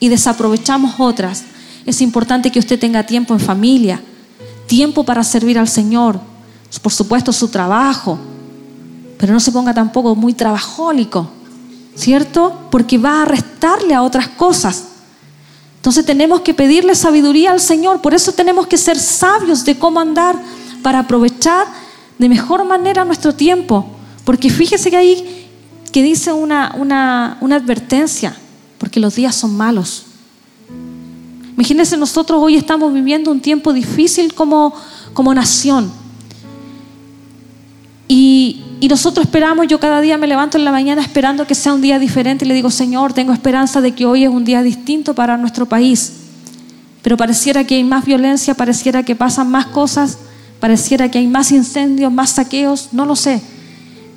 y 0.00 0.08
desaprovechamos 0.08 0.94
otras. 0.98 1.44
Es 1.86 2.00
importante 2.00 2.50
que 2.50 2.58
usted 2.58 2.78
tenga 2.78 3.04
tiempo 3.04 3.34
en 3.34 3.40
familia, 3.40 4.00
tiempo 4.66 5.04
para 5.04 5.22
servir 5.24 5.58
al 5.58 5.68
Señor, 5.68 6.20
por 6.82 6.92
supuesto 6.92 7.32
su 7.32 7.48
trabajo, 7.48 8.18
pero 9.18 9.32
no 9.32 9.40
se 9.40 9.52
ponga 9.52 9.72
tampoco 9.72 10.14
muy 10.14 10.32
trabajólico, 10.32 11.28
¿cierto? 11.94 12.68
Porque 12.70 12.98
va 12.98 13.22
a 13.22 13.24
restarle 13.24 13.94
a 13.94 14.02
otras 14.02 14.28
cosas. 14.28 14.84
Entonces 15.76 16.04
tenemos 16.04 16.40
que 16.40 16.54
pedirle 16.54 16.94
sabiduría 16.94 17.52
al 17.52 17.60
Señor, 17.60 18.00
por 18.00 18.14
eso 18.14 18.32
tenemos 18.32 18.66
que 18.66 18.78
ser 18.78 18.98
sabios 18.98 19.64
de 19.64 19.78
cómo 19.78 20.00
andar 20.00 20.36
para 20.82 21.00
aprovechar 21.00 21.66
de 22.18 22.28
mejor 22.28 22.64
manera 22.64 23.04
nuestro 23.04 23.34
tiempo. 23.34 23.86
Porque 24.24 24.50
fíjese 24.50 24.90
que 24.90 24.96
ahí 24.96 25.50
que 25.92 26.02
dice 26.02 26.32
una, 26.32 26.74
una, 26.76 27.38
una 27.40 27.56
advertencia, 27.56 28.36
porque 28.78 29.00
los 29.00 29.14
días 29.14 29.34
son 29.34 29.56
malos. 29.56 30.06
Imagínense, 31.54 31.96
nosotros 31.96 32.40
hoy 32.42 32.56
estamos 32.56 32.92
viviendo 32.92 33.30
un 33.30 33.40
tiempo 33.40 33.72
difícil 33.72 34.34
como, 34.34 34.74
como 35.12 35.32
nación. 35.32 35.90
Y, 38.08 38.62
y 38.80 38.88
nosotros 38.88 39.24
esperamos, 39.26 39.68
yo 39.68 39.78
cada 39.78 40.00
día 40.00 40.18
me 40.18 40.26
levanto 40.26 40.58
en 40.58 40.64
la 40.64 40.72
mañana 40.72 41.00
esperando 41.00 41.46
que 41.46 41.54
sea 41.54 41.72
un 41.72 41.80
día 41.80 41.98
diferente 41.98 42.44
y 42.44 42.48
le 42.48 42.54
digo, 42.54 42.70
Señor, 42.70 43.12
tengo 43.12 43.32
esperanza 43.32 43.80
de 43.80 43.94
que 43.94 44.04
hoy 44.04 44.24
es 44.24 44.30
un 44.30 44.44
día 44.44 44.62
distinto 44.62 45.14
para 45.14 45.36
nuestro 45.36 45.66
país. 45.66 46.12
Pero 47.02 47.16
pareciera 47.16 47.64
que 47.64 47.76
hay 47.76 47.84
más 47.84 48.04
violencia, 48.04 48.54
pareciera 48.54 49.02
que 49.02 49.14
pasan 49.14 49.50
más 49.50 49.66
cosas, 49.66 50.18
pareciera 50.58 51.10
que 51.10 51.18
hay 51.18 51.26
más 51.26 51.52
incendios, 51.52 52.12
más 52.12 52.30
saqueos, 52.30 52.88
no 52.92 53.06
lo 53.06 53.14
sé. 53.14 53.42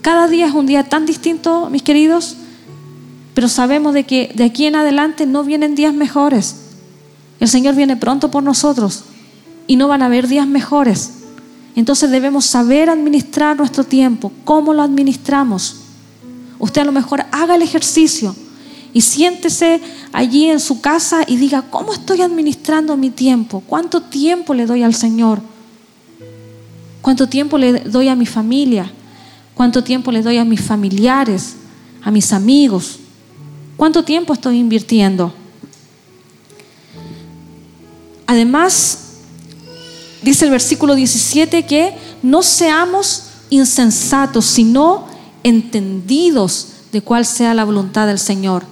Cada 0.02 0.28
día 0.28 0.48
es 0.48 0.54
un 0.54 0.66
día 0.66 0.84
tan 0.84 1.06
distinto, 1.06 1.70
mis 1.70 1.82
queridos, 1.82 2.38
pero 3.38 3.50
sabemos 3.50 3.94
de 3.94 4.04
que 4.04 4.32
de 4.34 4.46
aquí 4.46 4.66
en 4.66 4.76
adelante 4.76 5.28
no 5.28 5.44
vienen 5.44 5.76
días 5.76 5.94
mejores. 5.94 6.56
El 7.40 7.48
Señor 7.48 7.76
viene 7.76 7.96
pronto 7.96 8.32
por 8.32 8.42
nosotros 8.42 9.04
y 9.68 9.76
no 9.76 9.88
van 9.88 10.02
a 10.02 10.08
haber 10.08 10.28
días 10.28 10.48
mejores. 10.48 11.12
Entonces 11.76 12.10
debemos 12.10 12.48
saber 12.48 12.90
administrar 12.90 13.56
nuestro 13.56 13.84
tiempo, 13.84 14.32
cómo 14.44 14.74
lo 14.74 14.82
administramos. 14.82 15.82
Usted 16.58 16.82
a 16.82 16.86
lo 16.86 16.92
mejor 16.92 17.26
haga 17.32 17.54
el 17.54 17.62
ejercicio 17.62 18.36
y 18.92 19.02
siéntese 19.02 19.82
allí 20.14 20.50
en 20.50 20.60
su 20.60 20.82
casa 20.82 21.24
y 21.28 21.38
diga, 21.38 21.62
¿cómo 21.70 21.94
estoy 21.94 22.22
administrando 22.22 22.98
mi 22.98 23.12
tiempo? 23.12 23.62
¿Cuánto 23.68 24.02
tiempo 24.02 24.56
le 24.56 24.66
doy 24.66 24.82
al 24.82 24.96
Señor? 24.96 25.42
¿Cuánto 27.04 27.30
tiempo 27.30 27.60
le 27.60 27.82
doy 27.82 28.08
a 28.08 28.16
mi 28.16 28.26
familia? 28.26 28.92
¿Cuánto 29.54 29.84
tiempo 29.84 30.12
le 30.12 30.24
doy 30.24 30.38
a 30.38 30.44
mis 30.44 30.62
familiares, 30.62 31.54
a 32.02 32.10
mis 32.10 32.34
amigos? 32.34 33.02
¿Cuánto 33.78 34.04
tiempo 34.04 34.34
estoy 34.34 34.58
invirtiendo? 34.58 35.32
Además, 38.26 39.00
dice 40.24 40.46
el 40.46 40.52
versículo 40.52 40.96
17 40.96 41.66
que 41.66 41.96
no 42.24 42.42
seamos 42.42 43.24
insensatos, 43.52 44.46
sino 44.46 45.06
entendidos 45.44 46.70
de 46.92 47.02
cuál 47.02 47.26
sea 47.26 47.54
la 47.54 47.64
voluntad 47.66 48.08
del 48.08 48.20
Señor. 48.20 48.66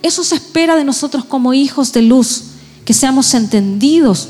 Eso 0.00 0.22
se 0.22 0.36
espera 0.36 0.76
de 0.76 0.84
nosotros 0.84 1.24
como 1.24 1.52
hijos 1.54 1.92
de 1.92 2.02
luz, 2.02 2.44
que 2.84 2.94
seamos 2.94 3.34
entendidos 3.34 4.28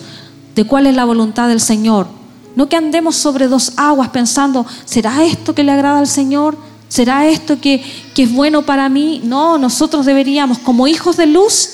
de 0.54 0.64
cuál 0.64 0.86
es 0.86 0.96
la 0.96 1.04
voluntad 1.04 1.48
del 1.48 1.60
Señor. 1.60 2.06
No 2.56 2.68
que 2.68 2.76
andemos 2.76 3.16
sobre 3.16 3.48
dos 3.48 3.72
aguas 3.76 4.08
pensando, 4.08 4.66
¿será 4.84 5.24
esto 5.24 5.54
que 5.54 5.64
le 5.64 5.72
agrada 5.72 5.98
al 5.98 6.08
Señor? 6.08 6.56
¿Será 6.92 7.26
esto 7.26 7.58
que, 7.58 7.82
que 8.14 8.24
es 8.24 8.32
bueno 8.34 8.66
para 8.66 8.90
mí? 8.90 9.22
No, 9.24 9.56
nosotros 9.56 10.04
deberíamos 10.04 10.58
como 10.58 10.86
hijos 10.86 11.16
de 11.16 11.24
luz 11.24 11.70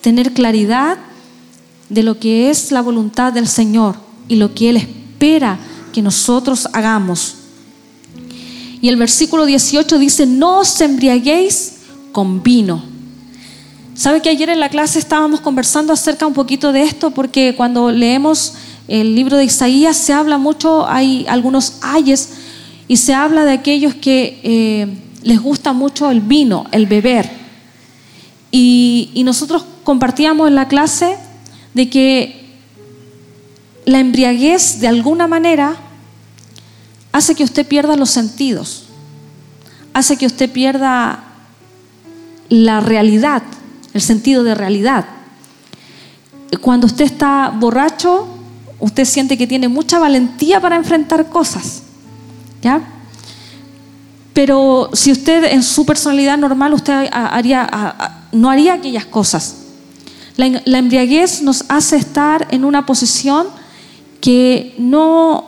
tener 0.00 0.32
claridad 0.32 0.96
de 1.88 2.04
lo 2.04 2.20
que 2.20 2.50
es 2.50 2.70
la 2.70 2.80
voluntad 2.80 3.32
del 3.32 3.48
Señor 3.48 3.96
y 4.28 4.36
lo 4.36 4.54
que 4.54 4.70
Él 4.70 4.76
espera 4.76 5.58
que 5.92 6.02
nosotros 6.02 6.68
hagamos. 6.72 7.34
Y 8.80 8.88
el 8.88 8.94
versículo 8.94 9.44
18 9.44 9.98
dice, 9.98 10.24
no 10.24 10.60
os 10.60 10.80
embriaguéis 10.80 11.78
con 12.12 12.40
vino. 12.40 12.84
¿Sabe 13.96 14.22
que 14.22 14.30
ayer 14.30 14.50
en 14.50 14.60
la 14.60 14.68
clase 14.68 15.00
estábamos 15.00 15.40
conversando 15.40 15.92
acerca 15.92 16.28
un 16.28 16.32
poquito 16.32 16.70
de 16.70 16.84
esto? 16.84 17.10
Porque 17.10 17.56
cuando 17.56 17.90
leemos 17.90 18.52
el 18.86 19.16
libro 19.16 19.36
de 19.36 19.46
Isaías 19.46 19.96
se 19.96 20.12
habla 20.12 20.38
mucho, 20.38 20.88
hay 20.88 21.26
algunos 21.28 21.78
ayes, 21.82 22.34
y 22.90 22.96
se 22.96 23.14
habla 23.14 23.44
de 23.44 23.52
aquellos 23.52 23.94
que 23.94 24.40
eh, 24.42 24.88
les 25.22 25.40
gusta 25.40 25.72
mucho 25.72 26.10
el 26.10 26.20
vino, 26.20 26.66
el 26.72 26.86
beber. 26.86 27.30
Y, 28.50 29.10
y 29.14 29.22
nosotros 29.22 29.64
compartíamos 29.84 30.48
en 30.48 30.56
la 30.56 30.66
clase 30.66 31.16
de 31.72 31.88
que 31.88 32.58
la 33.84 34.00
embriaguez 34.00 34.80
de 34.80 34.88
alguna 34.88 35.28
manera 35.28 35.76
hace 37.12 37.36
que 37.36 37.44
usted 37.44 37.64
pierda 37.64 37.94
los 37.94 38.10
sentidos, 38.10 38.86
hace 39.94 40.16
que 40.16 40.26
usted 40.26 40.50
pierda 40.50 41.22
la 42.48 42.80
realidad, 42.80 43.44
el 43.94 44.00
sentido 44.00 44.42
de 44.42 44.56
realidad. 44.56 45.04
Cuando 46.60 46.88
usted 46.88 47.04
está 47.04 47.50
borracho, 47.56 48.26
usted 48.80 49.04
siente 49.04 49.38
que 49.38 49.46
tiene 49.46 49.68
mucha 49.68 50.00
valentía 50.00 50.60
para 50.60 50.74
enfrentar 50.74 51.28
cosas. 51.28 51.84
¿Ya? 52.62 52.82
Pero 54.32 54.90
si 54.92 55.12
usted 55.12 55.44
en 55.44 55.62
su 55.62 55.84
personalidad 55.84 56.38
normal, 56.38 56.72
usted 56.72 57.08
haría, 57.12 58.16
no 58.32 58.48
haría 58.48 58.74
aquellas 58.74 59.04
cosas. 59.04 59.56
La, 60.36 60.78
embriaguez 60.78 61.42
nos 61.42 61.64
hace 61.68 61.96
estar 61.96 62.46
en 62.50 62.64
una 62.64 62.86
posición 62.86 63.48
que 64.20 64.74
no, 64.78 65.46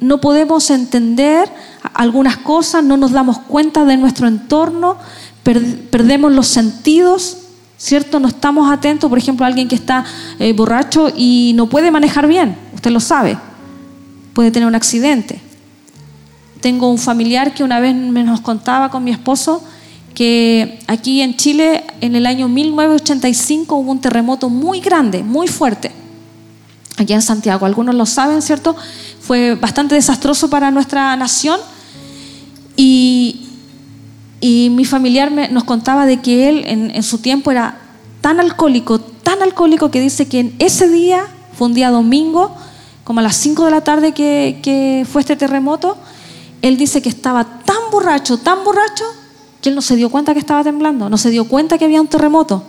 no 0.00 0.20
podemos 0.20 0.70
entender 0.70 1.50
algunas 1.94 2.36
cosas, 2.36 2.84
no 2.84 2.96
nos 2.96 3.12
damos 3.12 3.38
cuenta 3.38 3.84
de 3.84 3.96
nuestro 3.96 4.28
entorno, 4.28 4.96
perdemos 5.42 6.32
los 6.32 6.46
sentidos, 6.46 7.38
¿cierto? 7.78 8.20
No 8.20 8.28
estamos 8.28 8.70
atentos, 8.70 9.08
por 9.08 9.18
ejemplo, 9.18 9.44
alguien 9.44 9.66
que 9.66 9.74
está 9.74 10.04
eh, 10.38 10.52
borracho 10.52 11.10
y 11.14 11.52
no 11.56 11.68
puede 11.68 11.90
manejar 11.90 12.28
bien, 12.28 12.56
usted 12.74 12.90
lo 12.90 13.00
sabe, 13.00 13.36
puede 14.34 14.50
tener 14.50 14.68
un 14.68 14.74
accidente. 14.74 15.40
Tengo 16.64 16.88
un 16.88 16.96
familiar 16.96 17.52
que 17.52 17.62
una 17.62 17.78
vez 17.78 17.94
me 17.94 18.24
nos 18.24 18.40
contaba 18.40 18.90
con 18.90 19.04
mi 19.04 19.10
esposo 19.10 19.62
que 20.14 20.78
aquí 20.86 21.20
en 21.20 21.36
Chile 21.36 21.84
en 22.00 22.16
el 22.16 22.24
año 22.24 22.48
1985 22.48 23.76
hubo 23.76 23.90
un 23.90 24.00
terremoto 24.00 24.48
muy 24.48 24.80
grande, 24.80 25.22
muy 25.22 25.46
fuerte 25.46 25.92
aquí 26.96 27.12
en 27.12 27.20
Santiago. 27.20 27.66
Algunos 27.66 27.94
lo 27.94 28.06
saben, 28.06 28.40
¿cierto? 28.40 28.74
Fue 29.20 29.56
bastante 29.56 29.94
desastroso 29.94 30.48
para 30.48 30.70
nuestra 30.70 31.14
nación. 31.16 31.60
Y, 32.78 33.42
mi 34.40 34.86
familiar 34.86 35.30
nos 35.52 35.64
contaba 35.64 36.06
de 36.06 36.22
que 36.22 36.48
él 36.48 36.64
en, 36.66 37.02
su 37.02 37.18
tiempo 37.18 37.50
era 37.50 37.76
tan 38.22 38.40
alcohólico, 38.40 39.00
tan 39.00 39.42
alcohólico 39.42 39.90
que 39.90 40.00
dice 40.00 40.28
que 40.28 40.40
en 40.40 40.54
ese 40.58 40.88
día, 40.88 41.26
fue 41.58 41.66
un 41.66 41.74
día 41.74 41.90
domingo, 41.90 42.56
como 43.04 43.20
a 43.20 43.22
las 43.22 43.36
5 43.36 43.66
de 43.66 43.70
la 43.70 43.82
tarde 43.82 44.12
que, 44.12 44.60
que 44.62 45.06
fue 45.12 45.20
este 45.20 45.36
terremoto, 45.36 45.98
él 46.64 46.78
dice 46.78 47.02
que 47.02 47.10
estaba 47.10 47.44
tan 47.44 47.90
borracho, 47.92 48.38
tan 48.38 48.64
borracho, 48.64 49.04
que 49.60 49.68
él 49.68 49.74
no 49.74 49.82
se 49.82 49.96
dio 49.96 50.08
cuenta 50.08 50.32
que 50.32 50.38
estaba 50.40 50.64
temblando, 50.64 51.10
no 51.10 51.18
se 51.18 51.28
dio 51.28 51.46
cuenta 51.46 51.76
que 51.76 51.84
había 51.84 52.00
un 52.00 52.06
terremoto. 52.06 52.62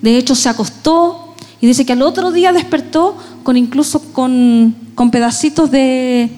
De 0.00 0.16
hecho, 0.16 0.36
se 0.36 0.48
acostó, 0.48 1.34
y 1.60 1.66
dice 1.66 1.84
que 1.84 1.92
al 1.92 2.02
otro 2.02 2.30
día 2.30 2.52
despertó 2.52 3.16
con 3.42 3.56
incluso 3.56 4.00
con, 4.12 4.76
pedacitos 5.10 5.72
de, 5.72 6.30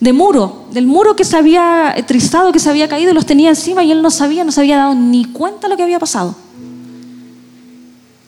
de 0.00 0.12
muro, 0.12 0.64
del 0.72 0.88
muro 0.88 1.14
que 1.14 1.24
se 1.24 1.36
había 1.36 1.94
trizado, 2.04 2.50
que 2.50 2.58
se 2.58 2.68
había 2.68 2.88
caído, 2.88 3.12
y 3.12 3.14
los 3.14 3.24
tenía 3.24 3.50
encima 3.50 3.84
y 3.84 3.92
él 3.92 4.02
no 4.02 4.10
sabía, 4.10 4.42
no 4.42 4.50
se 4.50 4.62
había 4.62 4.78
dado 4.78 4.96
ni 4.96 5.24
cuenta 5.26 5.68
lo 5.68 5.76
que 5.76 5.84
había 5.84 6.00
pasado. 6.00 6.34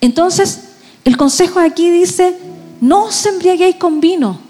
Entonces, 0.01 0.61
el 1.05 1.16
consejo 1.16 1.59
aquí 1.59 1.90
dice, 1.90 2.38
no 2.81 3.07
os 3.07 3.27
embriaguéis 3.27 3.75
con 3.75 3.99
vino. 3.99 4.47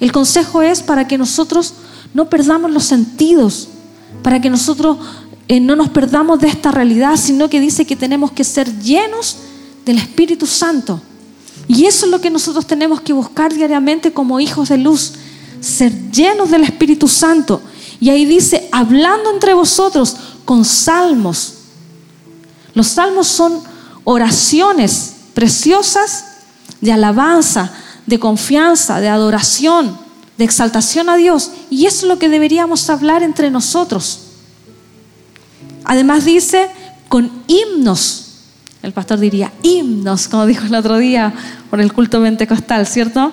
El 0.00 0.12
consejo 0.12 0.62
es 0.62 0.82
para 0.82 1.06
que 1.06 1.18
nosotros 1.18 1.74
no 2.12 2.28
perdamos 2.28 2.70
los 2.70 2.84
sentidos, 2.84 3.68
para 4.22 4.40
que 4.40 4.50
nosotros 4.50 4.98
eh, 5.48 5.60
no 5.60 5.76
nos 5.76 5.90
perdamos 5.90 6.40
de 6.40 6.48
esta 6.48 6.70
realidad, 6.70 7.16
sino 7.16 7.48
que 7.48 7.60
dice 7.60 7.86
que 7.86 7.96
tenemos 7.96 8.32
que 8.32 8.44
ser 8.44 8.80
llenos 8.80 9.36
del 9.84 9.98
Espíritu 9.98 10.46
Santo. 10.46 11.00
Y 11.68 11.86
eso 11.86 12.06
es 12.06 12.12
lo 12.12 12.20
que 12.20 12.30
nosotros 12.30 12.66
tenemos 12.66 13.00
que 13.00 13.12
buscar 13.12 13.52
diariamente 13.52 14.12
como 14.12 14.40
hijos 14.40 14.68
de 14.68 14.78
luz, 14.78 15.12
ser 15.60 16.10
llenos 16.10 16.50
del 16.50 16.64
Espíritu 16.64 17.08
Santo. 17.08 17.60
Y 18.00 18.10
ahí 18.10 18.24
dice, 18.24 18.68
hablando 18.72 19.30
entre 19.32 19.54
vosotros 19.54 20.16
con 20.44 20.64
salmos. 20.64 21.54
Los 22.74 22.88
salmos 22.88 23.28
son 23.28 23.62
oraciones 24.04 25.14
preciosas 25.32 26.24
de 26.80 26.92
alabanza, 26.92 27.72
de 28.06 28.18
confianza, 28.18 29.00
de 29.00 29.08
adoración, 29.08 29.98
de 30.36 30.44
exaltación 30.44 31.08
a 31.08 31.16
Dios. 31.16 31.50
Y 31.70 31.86
eso 31.86 32.06
es 32.06 32.08
lo 32.08 32.18
que 32.18 32.28
deberíamos 32.28 32.88
hablar 32.90 33.22
entre 33.22 33.50
nosotros. 33.50 34.20
Además 35.84 36.24
dice, 36.24 36.68
con 37.08 37.30
himnos. 37.46 38.20
El 38.82 38.92
pastor 38.92 39.18
diría 39.18 39.52
himnos, 39.62 40.28
como 40.28 40.46
dijo 40.46 40.66
el 40.66 40.74
otro 40.74 40.98
día 40.98 41.32
por 41.70 41.80
el 41.80 41.92
culto 41.92 42.20
pentecostal, 42.20 42.86
¿cierto? 42.86 43.32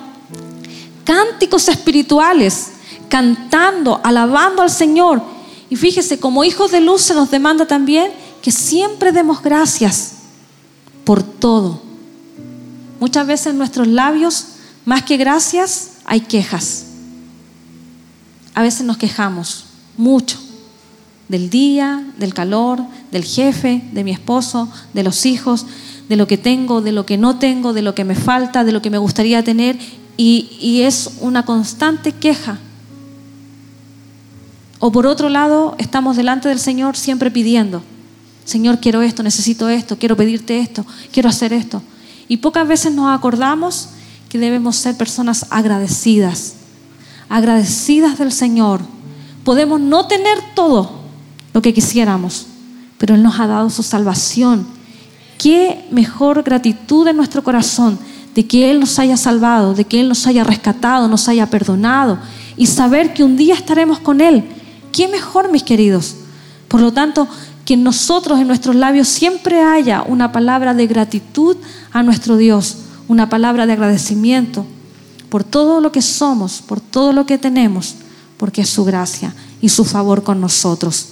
Cánticos 1.04 1.68
espirituales, 1.68 2.68
cantando, 3.10 4.00
alabando 4.04 4.62
al 4.62 4.70
Señor. 4.70 5.22
Y 5.70 5.76
fíjese, 5.76 6.20
como 6.20 6.44
hijos 6.44 6.72
de 6.72 6.82
luz 6.82 7.02
se 7.02 7.14
nos 7.14 7.32
demanda 7.32 7.66
también 7.66 8.12
que 8.42 8.52
siempre 8.52 9.12
demos 9.12 9.42
gracias 9.42 10.14
por 11.04 11.24
todo. 11.24 11.82
Muchas 13.00 13.26
veces 13.28 13.54
nuestros 13.54 13.88
labios, 13.88 14.46
más 14.86 15.04
que 15.04 15.18
gracias, 15.18 15.94
hay 16.06 16.22
quejas. 16.22 16.86
A 18.54 18.62
veces 18.62 18.86
nos 18.86 18.98
quejamos 18.98 19.66
mucho 19.98 20.40
del 21.30 21.50
día, 21.50 22.04
del 22.18 22.34
calor, 22.34 22.82
del 23.12 23.24
jefe, 23.24 23.82
de 23.94 24.04
mi 24.04 24.12
esposo, 24.12 24.70
de 24.94 25.04
los 25.04 25.26
hijos, 25.26 25.66
de 26.10 26.18
lo 26.18 26.28
que 26.28 26.38
tengo, 26.38 26.82
de 26.82 26.92
lo 26.92 27.06
que 27.06 27.18
no 27.18 27.40
tengo, 27.40 27.72
de 27.72 27.82
lo 27.82 27.96
que 27.96 28.04
me 28.04 28.16
falta, 28.16 28.66
de 28.66 28.74
lo 28.74 28.82
que 28.82 28.90
me 28.90 28.98
gustaría 28.98 29.44
tener. 29.44 29.80
Y, 30.18 30.82
es 30.82 31.12
una 31.22 31.46
constante 31.46 32.12
queja. 32.12 32.60
O 34.80 34.92
por 34.92 35.08
otro 35.08 35.30
lado, 35.30 35.76
estamos 35.78 36.18
delante 36.18 36.50
del 36.50 36.60
Señor 36.60 36.98
siempre 36.98 37.32
pidiendo, 37.32 37.82
Señor, 38.44 38.80
quiero 38.80 39.02
esto, 39.02 39.24
necesito 39.24 39.70
esto, 39.70 39.98
quiero 39.98 40.18
pedirte 40.18 40.60
esto, 40.60 40.86
quiero 41.14 41.30
hacer 41.30 41.54
esto. 41.54 41.82
Y 42.28 42.38
pocas 42.38 42.68
veces 42.68 42.94
nos 42.94 43.16
acordamos 43.16 43.90
que 44.32 44.40
debemos 44.40 44.78
ser 44.78 44.96
personas 44.96 45.46
agradecidas, 45.50 46.54
agradecidas 47.28 48.18
del 48.18 48.32
Señor. 48.32 48.80
Podemos 49.44 49.82
no 49.82 50.08
tener 50.08 50.38
todo 50.56 50.90
lo 51.54 51.62
que 51.62 51.74
quisiéramos, 51.74 52.46
pero 52.98 53.16
Él 53.16 53.24
nos 53.24 53.42
ha 53.42 53.48
dado 53.48 53.70
su 53.70 53.84
salvación. 53.84 54.66
Qué 55.38 55.86
mejor 55.92 56.44
gratitud 56.44 57.06
en 57.10 57.18
nuestro 57.18 57.44
corazón 57.44 58.00
de 58.34 58.48
que 58.48 58.72
Él 58.72 58.80
nos 58.80 59.00
haya 59.00 59.18
salvado, 59.18 59.74
de 59.74 59.84
que 59.84 60.00
Él 60.00 60.08
nos 60.08 60.26
haya 60.26 60.46
rescatado, 60.46 61.10
nos 61.10 61.28
haya 61.28 61.48
perdonado 61.48 62.18
y 62.56 62.68
saber 62.68 63.14
que 63.14 63.26
un 63.26 63.36
día 63.36 63.56
estaremos 63.56 64.00
con 64.00 64.22
Él. 64.22 64.46
Qué 64.94 65.10
mejor, 65.10 65.52
mis 65.52 65.64
queridos. 65.64 66.16
Por 66.70 66.80
lo 66.80 66.94
tanto, 66.94 67.28
que 67.66 67.76
nosotros, 67.76 68.40
en 68.40 68.48
nuestros 68.48 68.78
labios, 68.78 69.10
siempre 69.10 69.62
haya 69.62 70.04
una 70.04 70.32
palabra 70.32 70.74
de 70.74 70.88
gratitud 70.88 71.58
a 71.92 72.02
nuestro 72.02 72.38
Dios, 72.38 72.78
una 73.12 73.28
palabra 73.28 73.66
de 73.66 73.74
agradecimiento 73.74 74.66
por 75.28 75.44
todo 75.44 75.82
lo 75.82 75.92
que 75.92 76.02
somos, 76.02 76.62
por 76.66 76.80
todo 76.80 77.12
lo 77.12 77.26
que 77.26 77.38
tenemos, 77.38 77.96
porque 78.38 78.62
es 78.62 78.70
su 78.70 78.86
gracia 78.86 79.36
y 79.60 79.68
su 79.68 79.84
favor 79.84 80.24
con 80.24 80.40
nosotros. 80.40 81.10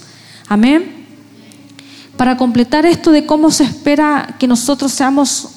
Amén. 0.48 1.06
Para 2.16 2.38
completar 2.38 2.86
esto 2.86 3.12
de 3.12 3.26
cómo 3.26 3.52
se 3.52 3.66
espera 3.66 4.38
que 4.40 4.48
nosotros 4.48 4.94
seamos 4.94 5.50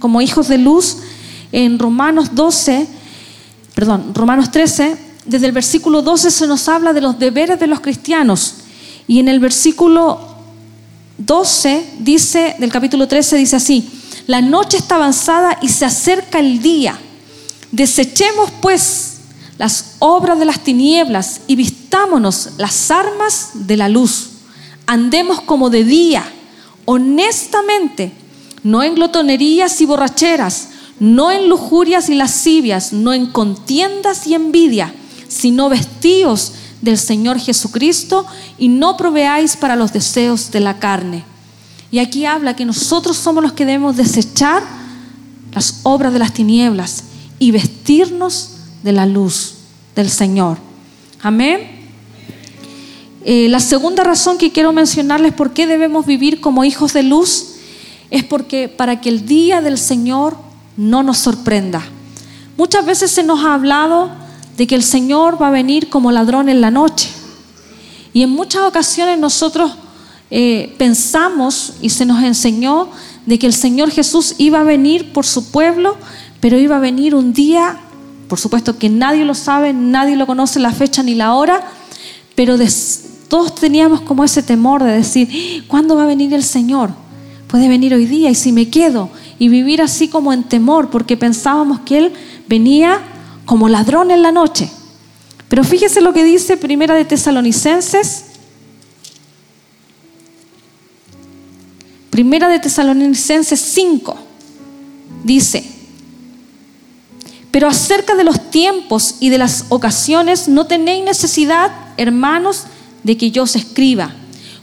como 0.00 0.20
hijos 0.20 0.48
de 0.48 0.58
luz, 0.58 0.96
en 1.52 1.78
Romanos 1.78 2.34
12, 2.34 2.88
perdón, 3.76 4.12
Romanos 4.14 4.50
13, 4.50 4.96
desde 5.26 5.46
el 5.46 5.52
versículo 5.52 6.02
12 6.02 6.32
se 6.32 6.48
nos 6.48 6.68
habla 6.68 6.92
de 6.92 7.02
los 7.02 7.20
deberes 7.20 7.60
de 7.60 7.68
los 7.68 7.78
cristianos. 7.78 8.54
Y 9.06 9.20
en 9.20 9.28
el 9.28 9.38
versículo 9.38 10.18
12 11.18 11.90
dice, 12.00 12.56
del 12.58 12.72
capítulo 12.72 13.06
13 13.06 13.36
dice 13.36 13.54
así, 13.54 13.88
la 14.26 14.40
noche 14.40 14.78
está 14.78 14.96
avanzada 14.96 15.58
y 15.60 15.68
se 15.68 15.84
acerca 15.84 16.38
el 16.38 16.62
día. 16.62 16.98
Desechemos 17.72 18.50
pues 18.60 19.18
las 19.58 19.96
obras 19.98 20.38
de 20.38 20.44
las 20.44 20.60
tinieblas 20.60 21.42
y 21.46 21.56
vistámonos 21.56 22.50
las 22.56 22.90
armas 22.90 23.50
de 23.54 23.76
la 23.76 23.88
luz. 23.88 24.30
Andemos 24.86 25.40
como 25.40 25.70
de 25.70 25.84
día, 25.84 26.24
honestamente, 26.84 28.12
no 28.62 28.82
en 28.82 28.94
glotonerías 28.94 29.80
y 29.80 29.86
borracheras, 29.86 30.68
no 30.98 31.30
en 31.30 31.48
lujurias 31.48 32.08
y 32.08 32.14
lascivias, 32.14 32.92
no 32.92 33.12
en 33.12 33.26
contiendas 33.26 34.26
y 34.26 34.34
envidia, 34.34 34.94
sino 35.28 35.68
vestidos 35.68 36.52
del 36.80 36.98
Señor 36.98 37.38
Jesucristo 37.38 38.26
y 38.58 38.68
no 38.68 38.96
proveáis 38.96 39.56
para 39.56 39.76
los 39.76 39.92
deseos 39.92 40.50
de 40.50 40.60
la 40.60 40.78
carne. 40.78 41.24
Y 41.94 42.00
aquí 42.00 42.26
habla 42.26 42.56
que 42.56 42.64
nosotros 42.64 43.16
somos 43.16 43.40
los 43.40 43.52
que 43.52 43.64
debemos 43.64 43.96
desechar 43.96 44.64
las 45.54 45.78
obras 45.84 46.12
de 46.12 46.18
las 46.18 46.34
tinieblas 46.34 47.04
y 47.38 47.52
vestirnos 47.52 48.56
de 48.82 48.90
la 48.90 49.06
luz 49.06 49.54
del 49.94 50.10
Señor. 50.10 50.58
Amén. 51.22 51.60
Eh, 53.24 53.48
la 53.48 53.60
segunda 53.60 54.02
razón 54.02 54.38
que 54.38 54.50
quiero 54.50 54.72
mencionarles 54.72 55.34
por 55.34 55.52
qué 55.52 55.68
debemos 55.68 56.04
vivir 56.04 56.40
como 56.40 56.64
hijos 56.64 56.94
de 56.94 57.04
luz 57.04 57.58
es 58.10 58.24
porque 58.24 58.68
para 58.68 59.00
que 59.00 59.08
el 59.08 59.24
día 59.24 59.60
del 59.60 59.78
Señor 59.78 60.36
no 60.76 61.04
nos 61.04 61.18
sorprenda. 61.18 61.80
Muchas 62.56 62.84
veces 62.84 63.12
se 63.12 63.22
nos 63.22 63.44
ha 63.44 63.54
hablado 63.54 64.10
de 64.56 64.66
que 64.66 64.74
el 64.74 64.82
Señor 64.82 65.40
va 65.40 65.46
a 65.46 65.52
venir 65.52 65.90
como 65.90 66.10
ladrón 66.10 66.48
en 66.48 66.60
la 66.60 66.72
noche. 66.72 67.08
Y 68.12 68.22
en 68.22 68.30
muchas 68.30 68.62
ocasiones 68.62 69.16
nosotros 69.16 69.76
eh, 70.30 70.74
pensamos 70.78 71.74
y 71.80 71.90
se 71.90 72.04
nos 72.04 72.22
enseñó 72.22 72.88
de 73.26 73.38
que 73.38 73.46
el 73.46 73.52
Señor 73.52 73.90
Jesús 73.90 74.34
iba 74.38 74.60
a 74.60 74.64
venir 74.64 75.12
por 75.12 75.24
su 75.24 75.50
pueblo 75.50 75.96
pero 76.44 76.58
iba 76.58 76.76
a 76.76 76.78
venir 76.78 77.14
un 77.14 77.32
día, 77.32 77.78
por 78.28 78.38
supuesto 78.38 78.76
que 78.76 78.90
nadie 78.90 79.24
lo 79.24 79.32
sabe, 79.32 79.72
nadie 79.72 80.14
lo 80.14 80.26
conoce 80.26 80.60
la 80.60 80.72
fecha 80.72 81.02
ni 81.02 81.14
la 81.14 81.32
hora, 81.32 81.62
pero 82.34 82.58
todos 83.28 83.54
teníamos 83.54 84.02
como 84.02 84.24
ese 84.24 84.42
temor 84.42 84.84
de 84.84 84.92
decir, 84.92 85.64
¿cuándo 85.68 85.96
va 85.96 86.02
a 86.02 86.06
venir 86.06 86.34
el 86.34 86.44
Señor? 86.44 86.90
Puede 87.46 87.66
venir 87.66 87.94
hoy 87.94 88.04
día 88.04 88.28
y 88.28 88.34
si 88.34 88.52
me 88.52 88.68
quedo 88.68 89.08
y 89.38 89.48
vivir 89.48 89.80
así 89.80 90.08
como 90.08 90.34
en 90.34 90.42
temor, 90.42 90.90
porque 90.90 91.16
pensábamos 91.16 91.80
que 91.80 91.96
Él 91.96 92.12
venía 92.46 93.00
como 93.46 93.70
ladrón 93.70 94.10
en 94.10 94.20
la 94.20 94.30
noche. 94.30 94.70
Pero 95.48 95.64
fíjese 95.64 96.02
lo 96.02 96.12
que 96.12 96.24
dice 96.24 96.58
Primera 96.58 96.94
de 96.94 97.06
Tesalonicenses. 97.06 98.33
Primera 102.14 102.48
de 102.48 102.60
Tesalonicenses 102.60 103.58
5 103.58 104.16
dice, 105.24 105.64
pero 107.50 107.66
acerca 107.66 108.14
de 108.14 108.22
los 108.22 108.52
tiempos 108.52 109.16
y 109.18 109.30
de 109.30 109.38
las 109.38 109.64
ocasiones 109.70 110.46
no 110.46 110.68
tenéis 110.68 111.04
necesidad, 111.04 111.72
hermanos, 111.96 112.66
de 113.02 113.16
que 113.16 113.32
yo 113.32 113.42
os 113.42 113.56
escriba, 113.56 114.14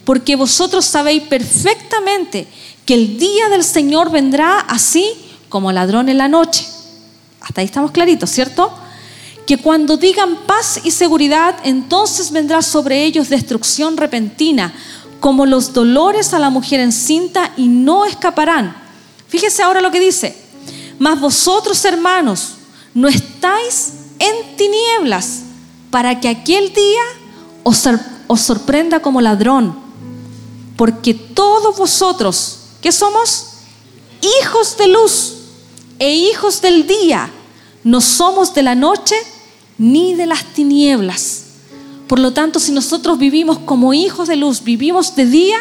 porque 0.05 0.37
vosotros 0.37 0.85
sabéis 0.85 1.23
perfectamente 1.23 2.47
que 2.85 2.93
el 2.93 3.17
día 3.17 3.49
del 3.49 3.65
Señor 3.65 4.11
vendrá 4.11 4.61
así 4.61 5.05
como 5.49 5.73
ladrón 5.73 6.07
en 6.07 6.19
la 6.19 6.29
noche. 6.29 6.65
Hasta 7.41 7.59
ahí 7.59 7.65
estamos 7.65 7.91
claritos, 7.91 8.29
¿cierto? 8.29 8.73
Que 9.45 9.57
cuando 9.57 9.97
digan 9.97 10.37
paz 10.47 10.79
y 10.85 10.91
seguridad, 10.91 11.57
entonces 11.65 12.31
vendrá 12.31 12.61
sobre 12.61 13.03
ellos 13.03 13.27
destrucción 13.27 13.97
repentina, 13.97 14.73
como 15.21 15.45
los 15.45 15.71
dolores 15.71 16.33
a 16.33 16.39
la 16.39 16.49
mujer 16.49 16.81
encinta 16.81 17.53
y 17.55 17.67
no 17.67 18.05
escaparán. 18.05 18.75
Fíjese 19.29 19.63
ahora 19.63 19.79
lo 19.79 19.91
que 19.91 19.99
dice. 19.99 20.35
Mas 20.99 21.21
vosotros, 21.21 21.85
hermanos, 21.85 22.55
no 22.93 23.07
estáis 23.07 23.93
en 24.19 24.57
tinieblas 24.57 25.43
para 25.91 26.19
que 26.19 26.27
aquel 26.27 26.73
día 26.73 27.01
os, 27.63 27.87
sorprenda 28.41 28.99
como 28.99 29.21
ladrón, 29.21 29.77
porque 30.75 31.13
todos 31.13 31.77
vosotros, 31.77 32.59
¿qué 32.81 32.91
somos? 32.91 33.47
Hijos 34.41 34.75
de 34.77 34.87
luz 34.87 35.33
e 35.99 36.13
hijos 36.13 36.61
del 36.61 36.87
día, 36.87 37.29
no 37.83 38.01
somos 38.01 38.53
de 38.55 38.63
la 38.63 38.73
noche 38.73 39.15
ni 39.77 40.15
de 40.15 40.25
las 40.25 40.45
tinieblas. 40.45 41.40
Por 42.11 42.19
lo 42.19 42.33
tanto, 42.33 42.59
si 42.59 42.73
nosotros 42.73 43.17
vivimos 43.17 43.59
como 43.59 43.93
hijos 43.93 44.27
de 44.27 44.35
luz, 44.35 44.65
vivimos 44.65 45.15
de 45.15 45.25
día, 45.25 45.57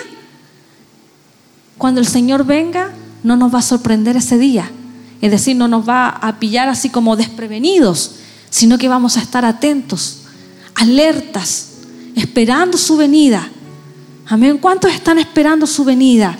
cuando 1.78 2.00
el 2.00 2.08
Señor 2.08 2.44
venga, 2.44 2.90
no 3.22 3.36
nos 3.36 3.54
va 3.54 3.60
a 3.60 3.62
sorprender 3.62 4.16
ese 4.16 4.36
día 4.36 4.68
es 5.20 5.30
decir, 5.30 5.56
no 5.56 5.68
nos 5.68 5.88
va 5.88 6.08
a 6.08 6.38
pillar 6.38 6.68
así 6.68 6.88
como 6.88 7.16
desprevenidos, 7.16 8.12
sino 8.48 8.78
que 8.78 8.88
vamos 8.88 9.16
a 9.16 9.20
estar 9.20 9.44
atentos, 9.44 10.22
alertas, 10.74 11.68
esperando 12.16 12.78
su 12.78 12.96
venida. 12.96 13.48
Amén. 14.26 14.58
¿Cuántos 14.58 14.92
están 14.92 15.18
esperando 15.18 15.66
su 15.66 15.84
venida? 15.84 16.36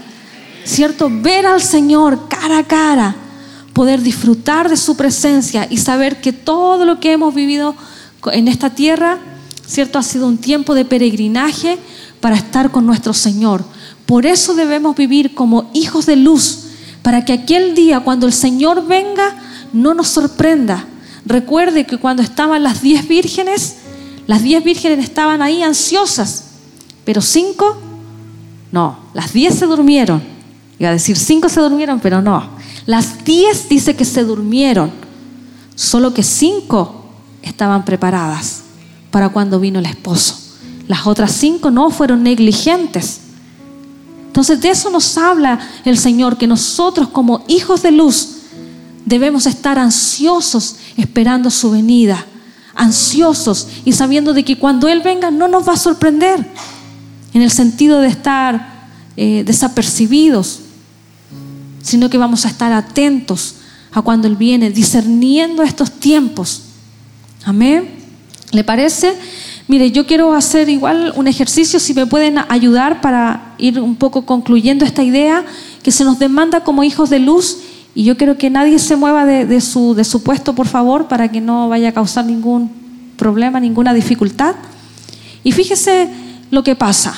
¿Cierto? 0.65 1.11
Ver 1.11 1.47
al 1.47 1.61
Señor 1.61 2.29
cara 2.29 2.59
a 2.59 2.65
cara, 2.65 3.15
poder 3.75 4.01
disfrutar 4.01 4.71
de 4.71 4.77
su 4.77 4.97
presencia 4.97 5.67
y 5.69 5.77
saber 5.77 6.21
que 6.21 6.33
todo 6.33 6.85
lo 6.85 7.01
que 7.01 7.13
hemos 7.13 7.35
vivido 7.35 7.75
en 8.33 8.49
esta 8.49 8.71
tierra, 8.71 9.19
¿cierto? 9.71 9.99
Ha 9.99 10.03
sido 10.03 10.27
un 10.27 10.37
tiempo 10.37 10.75
de 10.75 10.85
peregrinaje 10.85 11.79
para 12.21 12.35
estar 12.37 12.73
con 12.73 12.85
nuestro 12.85 13.15
Señor. 13.15 13.65
Por 14.05 14.27
eso 14.27 14.55
debemos 14.55 14.97
vivir 14.97 15.35
como 15.35 15.71
hijos 15.73 16.07
de 16.07 16.17
luz, 16.17 16.65
para 17.03 17.25
que 17.25 17.33
aquel 17.33 17.75
día 17.75 18.01
cuando 18.01 18.27
el 18.27 18.33
Señor 18.33 18.87
venga 18.87 19.37
no 19.73 19.95
nos 19.95 20.09
sorprenda. 20.09 20.85
Recuerde 21.25 21.87
que 21.87 21.99
cuando 21.99 22.23
estaban 22.23 22.65
las 22.65 22.83
diez 22.83 23.07
vírgenes, 23.07 23.77
las 24.27 24.43
diez 24.43 24.63
vírgenes 24.65 25.05
estaban 25.05 25.41
ahí 25.41 25.63
ansiosas, 25.63 26.47
pero 27.05 27.23
cinco, 27.23 27.79
no, 28.73 28.99
las 29.15 29.33
diez 29.33 29.55
se 29.55 29.67
durmieron. 29.67 30.21
Iba 30.81 30.91
a 30.91 30.95
decir 30.95 31.17
cinco 31.17 31.49
se 31.49 31.61
durmieron, 31.61 32.01
pero 32.01 32.21
no. 32.21 32.51
Las 32.87 33.25
diez 33.25 33.69
dice 33.69 33.95
que 33.95 34.05
se 34.05 34.25
durmieron, 34.25 34.91
solo 35.77 36.13
que 36.13 36.25
cinco 36.25 37.05
estaban 37.43 37.85
preparadas 37.85 38.60
para 39.11 39.29
cuando 39.29 39.61
vino 39.61 39.79
el 39.79 39.87
esposo. 39.87 40.37
Las 40.89 41.07
otras 41.07 41.33
cinco 41.33 41.71
no 41.71 41.91
fueron 41.91 42.23
negligentes. 42.23 43.21
Entonces 44.27 44.61
de 44.61 44.71
eso 44.71 44.91
nos 44.91 45.17
habla 45.19 45.59
el 45.85 45.99
Señor, 45.99 46.39
que 46.39 46.47
nosotros 46.47 47.09
como 47.09 47.45
hijos 47.49 47.83
de 47.83 47.91
luz 47.91 48.37
debemos 49.05 49.47
estar 49.47 49.79
ansiosos 49.79 50.77
esperando 50.97 51.51
su 51.51 51.71
venida, 51.71 52.25
ansiosos 52.75 53.69
y 53.85 53.93
sabiendo 53.93 54.33
de 54.33 54.45
que 54.45 54.59
cuando 54.59 54.89
Él 54.89 55.01
venga 55.03 55.31
no 55.31 55.49
nos 55.49 55.69
va 55.69 55.73
a 55.75 55.79
sorprender, 55.79 56.47
en 57.33 57.43
el 57.43 57.51
sentido 57.51 58.01
de 58.01 58.09
estar 58.09 58.89
eh, 59.17 59.45
desapercibidos, 59.45 60.61
sino 61.83 62.11
que 62.11 62.19
vamos 62.19 62.45
a 62.45 62.49
estar 62.49 62.73
atentos 62.73 63.57
a 63.93 64.03
cuando 64.03 64.29
Él 64.29 64.37
viene, 64.37 64.71
discerniendo 64.71 65.63
estos 65.63 65.91
tiempos. 65.91 66.63
Amén. 67.45 68.00
¿Le 68.53 68.65
parece? 68.65 69.17
Mire, 69.69 69.93
yo 69.93 70.07
quiero 70.07 70.35
hacer 70.35 70.69
igual 70.69 71.13
un 71.15 71.29
ejercicio, 71.29 71.79
si 71.79 71.95
me 71.95 72.07
pueden 72.07 72.39
ayudar 72.49 73.01
para 73.01 73.55
ir 73.59 73.79
un 73.81 73.95
poco 73.95 74.27
concluyendo 74.27 74.85
esta 74.85 75.05
idea 75.05 75.45
que 75.83 75.93
se 75.93 76.05
nos 76.05 76.19
demanda 76.19 76.65
como 76.65 76.83
hijos 76.83 77.11
de 77.11 77.21
luz 77.21 77.59
y 77.95 78.05
yo 78.05 78.17
quiero 78.17 78.37
que 78.37 78.51
nadie 78.51 78.79
se 78.79 78.97
mueva 78.97 79.27
de, 79.27 79.61
su, 79.61 79.95
de 79.95 80.05
su 80.05 80.23
puesto, 80.23 80.55
por 80.55 80.67
favor, 80.67 81.07
para 81.07 81.31
que 81.31 81.41
no 81.41 81.69
vaya 81.69 81.91
a 81.91 81.93
causar 81.93 82.25
ningún 82.25 82.71
problema, 83.17 83.61
ninguna 83.61 83.95
dificultad. 83.95 84.57
Y 85.45 85.53
fíjese 85.53 86.09
lo 86.51 86.63
que 86.63 86.75
pasa. 86.75 87.15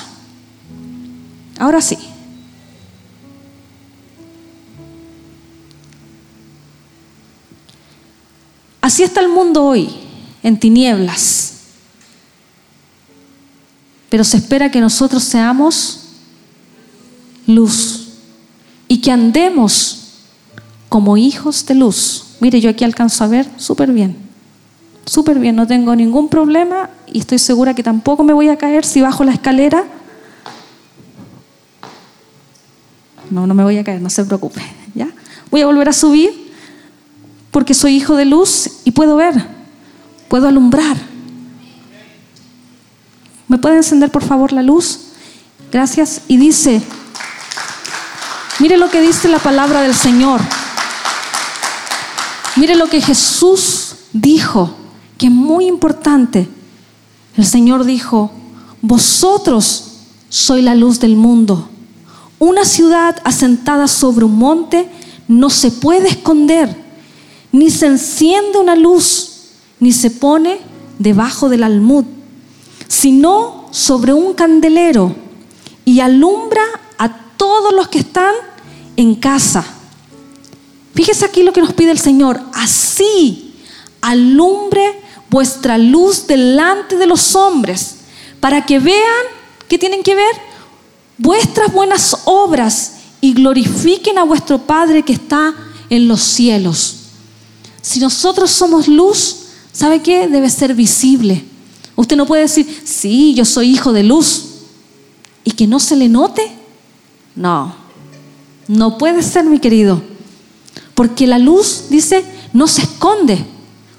Ahora 1.59 1.81
sí. 1.81 1.97
Así 8.81 9.01
está 9.01 9.21
el 9.21 9.29
mundo 9.29 9.63
hoy, 9.63 9.89
en 10.43 10.59
tinieblas 10.59 11.53
pero 14.13 14.23
se 14.23 14.37
espera 14.37 14.69
que 14.69 14.79
nosotros 14.79 15.23
seamos 15.23 16.01
luz 17.47 18.09
y 18.87 19.01
que 19.01 19.09
andemos 19.09 20.19
como 20.87 21.17
hijos 21.17 21.65
de 21.65 21.73
luz. 21.73 22.25
Mire, 22.39 22.61
yo 22.61 22.69
aquí 22.69 22.83
alcanzo 22.83 23.23
a 23.23 23.27
ver 23.27 23.49
súper 23.57 23.91
bien, 23.91 24.15
súper 25.03 25.39
bien, 25.39 25.55
no 25.55 25.65
tengo 25.65 25.95
ningún 25.95 26.29
problema 26.29 26.91
y 27.11 27.21
estoy 27.21 27.39
segura 27.39 27.73
que 27.73 27.81
tampoco 27.81 28.23
me 28.23 28.33
voy 28.33 28.49
a 28.49 28.55
caer 28.55 28.85
si 28.85 29.01
bajo 29.01 29.23
la 29.23 29.31
escalera. 29.31 29.83
No, 33.31 33.47
no 33.47 33.55
me 33.55 33.63
voy 33.63 33.79
a 33.79 33.83
caer, 33.83 33.99
no 33.99 34.11
se 34.11 34.23
preocupe, 34.25 34.61
¿ya? 34.93 35.07
Voy 35.49 35.61
a 35.61 35.65
volver 35.65 35.89
a 35.89 35.91
subir 35.91 36.53
porque 37.49 37.73
soy 37.73 37.95
hijo 37.95 38.15
de 38.15 38.25
luz 38.25 38.69
y 38.85 38.91
puedo 38.91 39.15
ver, 39.15 39.43
puedo 40.33 40.47
alumbrar. 40.47 40.97
¿Me 43.47 43.59
puede 43.59 43.75
encender 43.77 44.09
por 44.09 44.23
favor 44.23 44.51
la 44.51 44.63
luz? 44.63 45.09
Gracias. 45.71 46.21
Y 46.27 46.37
dice, 46.37 46.81
mire 48.57 48.77
lo 48.77 48.89
que 48.89 48.99
dice 48.99 49.27
la 49.27 49.37
palabra 49.37 49.81
del 49.81 49.93
Señor. 49.93 50.41
Mire 52.55 52.73
lo 52.73 52.89
que 52.89 52.99
Jesús 52.99 53.93
dijo, 54.11 54.73
que 55.19 55.27
es 55.27 55.31
muy 55.31 55.67
importante. 55.67 56.49
El 57.37 57.45
Señor 57.45 57.83
dijo, 57.83 58.31
vosotros 58.81 59.99
sois 60.29 60.63
la 60.63 60.73
luz 60.73 60.99
del 60.99 61.15
mundo. 61.15 61.69
Una 62.39 62.65
ciudad 62.65 63.21
asentada 63.23 63.87
sobre 63.87 64.25
un 64.25 64.39
monte 64.39 64.89
no 65.27 65.51
se 65.51 65.69
puede 65.69 66.07
esconder, 66.07 66.75
ni 67.51 67.69
se 67.69 67.85
enciende 67.85 68.57
una 68.57 68.75
luz, 68.75 69.32
ni 69.83 69.91
se 69.91 70.09
pone 70.09 70.59
debajo 70.97 71.49
del 71.49 71.63
almud 71.63 72.05
sino 72.87 73.67
sobre 73.71 74.13
un 74.13 74.33
candelero 74.33 75.15
y 75.83 75.99
alumbra 75.99 76.61
a 76.99 77.09
todos 77.37 77.73
los 77.73 77.87
que 77.87 77.99
están 77.99 78.33
en 78.95 79.15
casa. 79.15 79.65
Fíjese 80.93 81.25
aquí 81.25 81.41
lo 81.41 81.51
que 81.51 81.61
nos 81.61 81.73
pide 81.73 81.89
el 81.89 81.99
Señor. 81.99 82.39
Así 82.53 83.55
alumbre 83.99 85.01
vuestra 85.29 85.79
luz 85.79 86.27
delante 86.27 86.97
de 86.97 87.07
los 87.07 87.35
hombres, 87.35 87.95
para 88.39 88.63
que 88.63 88.77
vean, 88.77 89.25
¿qué 89.67 89.79
tienen 89.79 90.03
que 90.03 90.13
ver? 90.13 90.35
Vuestras 91.17 91.73
buenas 91.73 92.15
obras 92.25 92.97
y 93.21 93.33
glorifiquen 93.33 94.19
a 94.19 94.23
vuestro 94.23 94.59
Padre 94.59 95.03
que 95.03 95.13
está 95.13 95.55
en 95.89 96.07
los 96.07 96.21
cielos. 96.21 96.97
Si 97.81 97.99
nosotros 97.99 98.51
somos 98.51 98.87
luz, 98.87 99.42
¿sabe 99.73 100.01
qué? 100.01 100.29
Debe 100.29 100.49
ser 100.49 100.73
visible. 100.73 101.43
Usted 101.97 102.15
no 102.15 102.25
puede 102.25 102.43
decir, 102.43 102.81
sí, 102.85 103.33
yo 103.33 103.43
soy 103.43 103.71
hijo 103.71 103.91
de 103.91 104.03
luz 104.03 104.45
y 105.43 105.51
que 105.51 105.67
no 105.67 105.81
se 105.81 105.97
le 105.97 106.07
note. 106.07 106.49
No, 107.35 107.75
no 108.67 108.97
puede 108.97 109.21
ser, 109.21 109.43
mi 109.45 109.59
querido. 109.59 110.01
Porque 110.95 111.27
la 111.27 111.39
luz, 111.39 111.85
dice, 111.89 112.23
no 112.53 112.67
se 112.67 112.83
esconde. 112.83 113.45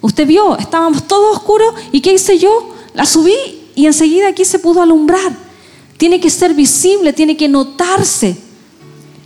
Usted 0.00 0.26
vio, 0.26 0.56
estábamos 0.56 1.06
todos 1.06 1.36
oscuros 1.36 1.74
y 1.92 2.00
¿qué 2.00 2.14
hice 2.14 2.38
yo? 2.38 2.74
La 2.94 3.04
subí 3.06 3.34
y 3.74 3.86
enseguida 3.86 4.28
aquí 4.28 4.44
se 4.44 4.58
pudo 4.58 4.82
alumbrar. 4.82 5.36
Tiene 5.96 6.20
que 6.20 6.30
ser 6.30 6.54
visible, 6.54 7.12
tiene 7.12 7.36
que 7.36 7.48
notarse. 7.48 8.36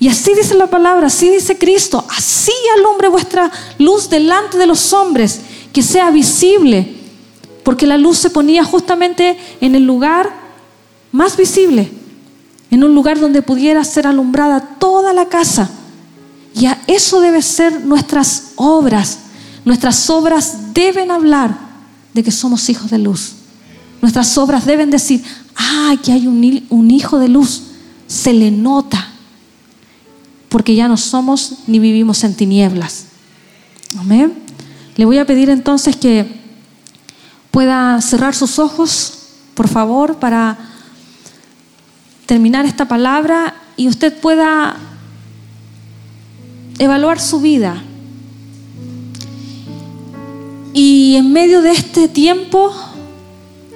Y 0.01 0.09
así 0.09 0.33
dice 0.35 0.55
la 0.55 0.69
palabra, 0.69 1.09
así 1.09 1.29
dice 1.29 1.59
Cristo, 1.59 2.05
así 2.17 2.53
alumbre 2.77 3.09
vuestra 3.09 3.51
luz 3.79 4.09
delante 4.09 4.57
de 4.57 4.67
los 4.67 4.93
hombres, 4.93 5.41
que 5.79 5.83
sea 5.85 6.11
visible 6.11 6.93
porque 7.63 7.87
la 7.87 7.97
luz 7.97 8.19
se 8.19 8.31
ponía 8.31 8.65
justamente 8.65 9.39
en 9.61 9.77
el 9.77 9.85
lugar 9.85 10.29
más 11.13 11.37
visible, 11.37 11.89
en 12.73 12.83
un 12.83 12.97
lugar 12.97 13.21
donde 13.21 13.43
pudiera 13.43 13.85
ser 13.85 14.09
alumbrada 14.09 14.59
toda 14.81 15.13
la 15.13 15.27
casa. 15.27 15.71
Y 16.53 16.67
a 16.67 16.83
eso 16.89 17.21
debe 17.21 17.43
ser 17.43 17.85
nuestras 17.85 18.55
obras. 18.57 19.21
Nuestras 19.65 20.11
obras 20.11 20.75
deben 20.75 21.13
hablar 21.13 21.57
de 22.13 22.25
que 22.25 22.33
somos 22.33 22.69
hijos 22.71 22.91
de 22.91 22.99
luz. 22.99 23.35
Nuestras 24.03 24.37
obras 24.37 24.67
deben 24.67 24.91
decir, 24.91 25.23
ah, 25.55 25.95
que 26.03 26.11
hay 26.11 26.27
un, 26.27 26.67
un 26.71 26.91
hijo 26.91 27.21
de 27.21 27.29
luz. 27.29 27.63
Se 28.09 28.33
le 28.33 28.51
nota. 28.51 29.13
Porque 30.49 30.75
ya 30.75 30.89
no 30.89 30.97
somos 30.97 31.53
ni 31.69 31.79
vivimos 31.79 32.25
en 32.25 32.35
tinieblas. 32.35 33.05
Amén. 33.97 34.48
Le 34.99 35.05
voy 35.05 35.19
a 35.19 35.25
pedir 35.25 35.49
entonces 35.49 35.95
que 35.95 36.27
pueda 37.53 38.01
cerrar 38.01 38.35
sus 38.35 38.59
ojos, 38.59 39.13
por 39.55 39.69
favor, 39.69 40.17
para 40.17 40.59
terminar 42.27 42.67
esta 42.67 42.89
palabra 42.89 43.55
y 43.77 43.87
usted 43.87 44.13
pueda 44.21 44.75
evaluar 46.81 47.21
su 47.21 47.41
vida. 47.41 47.81
Y 50.75 51.15
en 51.15 51.33
medio 51.33 51.63
de 51.63 51.71
este 51.71 52.09
tiempo, 52.09 52.73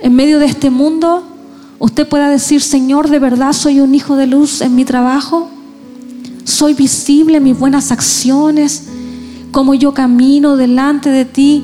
en 0.02 0.16
medio 0.16 0.40
de 0.40 0.46
este 0.46 0.70
mundo, 0.70 1.22
usted 1.78 2.08
pueda 2.08 2.30
decir, 2.30 2.60
Señor, 2.60 3.08
de 3.08 3.20
verdad 3.20 3.52
soy 3.52 3.78
un 3.78 3.94
hijo 3.94 4.16
de 4.16 4.26
luz 4.26 4.60
en 4.60 4.74
mi 4.74 4.84
trabajo, 4.84 5.48
soy 6.42 6.74
visible 6.74 7.36
en 7.36 7.44
mis 7.44 7.56
buenas 7.56 7.92
acciones, 7.92 8.88
como 9.52 9.74
yo 9.74 9.94
camino 9.94 10.56
delante 10.56 11.10
de 11.10 11.24
ti 11.24 11.62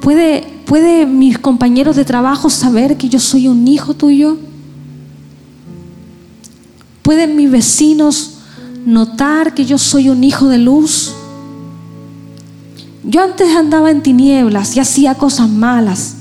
¿Puede, 0.00 0.46
¿Puede 0.64 1.06
mis 1.06 1.38
compañeros 1.38 1.96
de 1.96 2.04
trabajo 2.04 2.50
saber 2.50 2.96
que 2.96 3.08
yo 3.08 3.20
soy 3.20 3.48
un 3.48 3.66
hijo 3.68 3.94
tuyo? 3.94 4.38
¿Pueden 7.02 7.36
mis 7.36 7.50
vecinos 7.50 8.38
notar 8.86 9.54
que 9.54 9.66
yo 9.66 9.76
soy 9.76 10.08
un 10.08 10.24
hijo 10.24 10.46
de 10.48 10.58
luz? 10.58 11.12
Yo 13.04 13.22
antes 13.22 13.54
andaba 13.56 13.90
en 13.90 14.02
tinieblas 14.02 14.76
y 14.76 14.80
hacía 14.80 15.14
cosas 15.14 15.48
malas, 15.48 16.16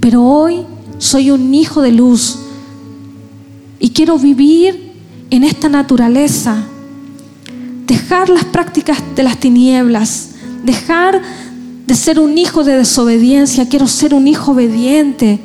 pero 0.00 0.22
hoy 0.22 0.64
soy 0.98 1.30
un 1.30 1.52
hijo 1.54 1.82
de 1.82 1.92
luz 1.92 2.38
y 3.80 3.90
quiero 3.90 4.18
vivir 4.18 4.92
en 5.30 5.44
esta 5.44 5.68
naturaleza, 5.68 6.64
dejar 7.86 8.28
las 8.28 8.44
prácticas 8.44 9.02
de 9.14 9.22
las 9.22 9.38
tinieblas, 9.38 10.30
dejar 10.64 11.20
de 11.86 11.94
ser 11.94 12.18
un 12.18 12.38
hijo 12.38 12.64
de 12.64 12.76
desobediencia, 12.76 13.68
quiero 13.68 13.86
ser 13.86 14.14
un 14.14 14.26
hijo 14.26 14.52
obediente. 14.52 15.40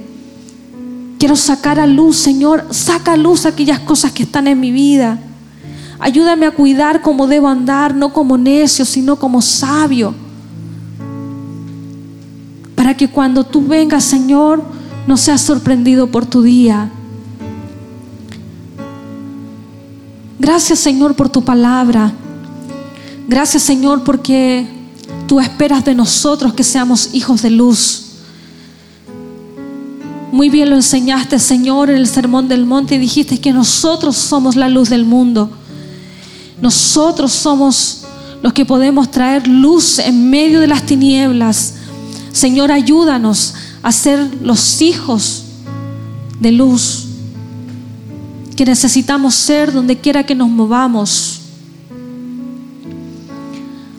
Quiero 1.17 1.35
sacar 1.35 1.81
a 1.81 1.85
luz, 1.85 2.15
Señor, 2.15 2.67
saca 2.71 3.13
a 3.13 3.17
luz 3.17 3.45
aquellas 3.45 3.79
cosas 3.79 4.13
que 4.13 4.23
están 4.23 4.47
en 4.47 4.57
mi 4.57 4.71
vida. 4.71 5.19
Ayúdame 5.99 6.45
a 6.45 6.51
cuidar 6.51 7.01
cómo 7.01 7.27
debo 7.27 7.49
andar, 7.49 7.93
no 7.93 8.13
como 8.13 8.37
necio, 8.37 8.85
sino 8.85 9.17
como 9.17 9.41
sabio. 9.41 10.15
Para 12.73 12.95
que 12.95 13.09
cuando 13.09 13.43
tú 13.43 13.67
vengas, 13.67 14.05
Señor, 14.05 14.63
no 15.07 15.17
seas 15.17 15.41
sorprendido 15.41 16.07
por 16.07 16.25
tu 16.25 16.41
día. 16.41 16.89
Gracias, 20.39 20.79
Señor, 20.79 21.15
por 21.15 21.27
tu 21.27 21.43
palabra. 21.43 22.13
Gracias, 23.29 23.61
Señor, 23.61 24.03
porque 24.03 24.65
tú 25.27 25.39
esperas 25.39 25.85
de 25.85 25.93
nosotros 25.93 26.55
que 26.55 26.63
seamos 26.63 27.11
hijos 27.13 27.43
de 27.43 27.51
luz. 27.51 28.05
Muy 30.31 30.49
bien 30.49 30.71
lo 30.71 30.75
enseñaste, 30.75 31.37
Señor, 31.37 31.91
en 31.91 31.97
el 31.97 32.07
Sermón 32.07 32.47
del 32.47 32.65
Monte 32.65 32.95
y 32.95 32.97
dijiste 32.97 33.39
que 33.39 33.53
nosotros 33.53 34.15
somos 34.15 34.55
la 34.55 34.67
luz 34.67 34.89
del 34.89 35.05
mundo. 35.05 35.51
Nosotros 36.59 37.31
somos 37.31 38.01
los 38.41 38.51
que 38.51 38.65
podemos 38.65 39.11
traer 39.11 39.47
luz 39.47 39.99
en 39.99 40.31
medio 40.31 40.59
de 40.59 40.67
las 40.67 40.87
tinieblas. 40.87 41.75
Señor, 42.31 42.71
ayúdanos 42.71 43.53
a 43.83 43.91
ser 43.91 44.27
los 44.41 44.81
hijos 44.81 45.43
de 46.39 46.51
luz 46.51 47.05
que 48.55 48.65
necesitamos 48.65 49.35
ser 49.35 49.71
donde 49.71 49.99
quiera 49.99 50.25
que 50.25 50.33
nos 50.33 50.49
movamos. 50.49 51.38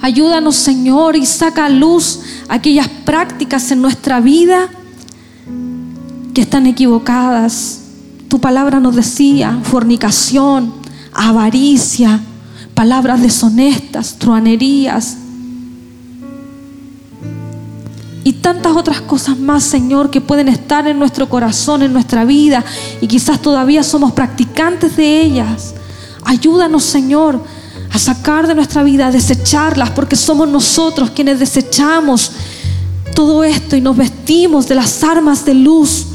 Ayúdanos, 0.02 0.56
Señor, 0.56 1.16
y 1.16 1.26
saca 1.26 1.66
a 1.66 1.68
luz 1.68 2.20
aquellas 2.48 2.88
prácticas 2.88 3.70
en 3.70 3.82
nuestra 3.82 4.20
vida 4.20 4.68
que 6.32 6.40
están 6.40 6.66
equivocadas. 6.66 7.80
Tu 8.28 8.40
palabra 8.40 8.80
nos 8.80 8.96
decía 8.96 9.58
fornicación, 9.62 10.72
avaricia, 11.12 12.20
palabras 12.74 13.20
deshonestas, 13.20 14.16
truanerías 14.18 15.18
y 18.24 18.34
tantas 18.34 18.76
otras 18.76 19.00
cosas 19.02 19.38
más, 19.38 19.64
Señor, 19.64 20.10
que 20.10 20.20
pueden 20.20 20.48
estar 20.48 20.86
en 20.86 20.98
nuestro 20.98 21.28
corazón, 21.28 21.82
en 21.82 21.92
nuestra 21.92 22.24
vida 22.24 22.64
y 23.00 23.06
quizás 23.06 23.42
todavía 23.42 23.82
somos 23.82 24.12
practicantes 24.12 24.96
de 24.96 25.22
ellas. 25.22 25.74
Ayúdanos, 26.24 26.84
Señor, 26.84 27.42
a 27.92 27.98
sacar 27.98 28.46
de 28.46 28.54
nuestra 28.54 28.82
vida, 28.82 29.08
a 29.08 29.10
desecharlas, 29.10 29.90
porque 29.90 30.16
somos 30.16 30.48
nosotros 30.48 31.10
quienes 31.10 31.38
desechamos 31.38 32.32
todo 33.14 33.44
esto 33.44 33.76
y 33.76 33.80
nos 33.80 33.96
vestimos 33.96 34.68
de 34.68 34.76
las 34.76 35.02
armas 35.02 35.44
de 35.44 35.54
luz 35.54 36.06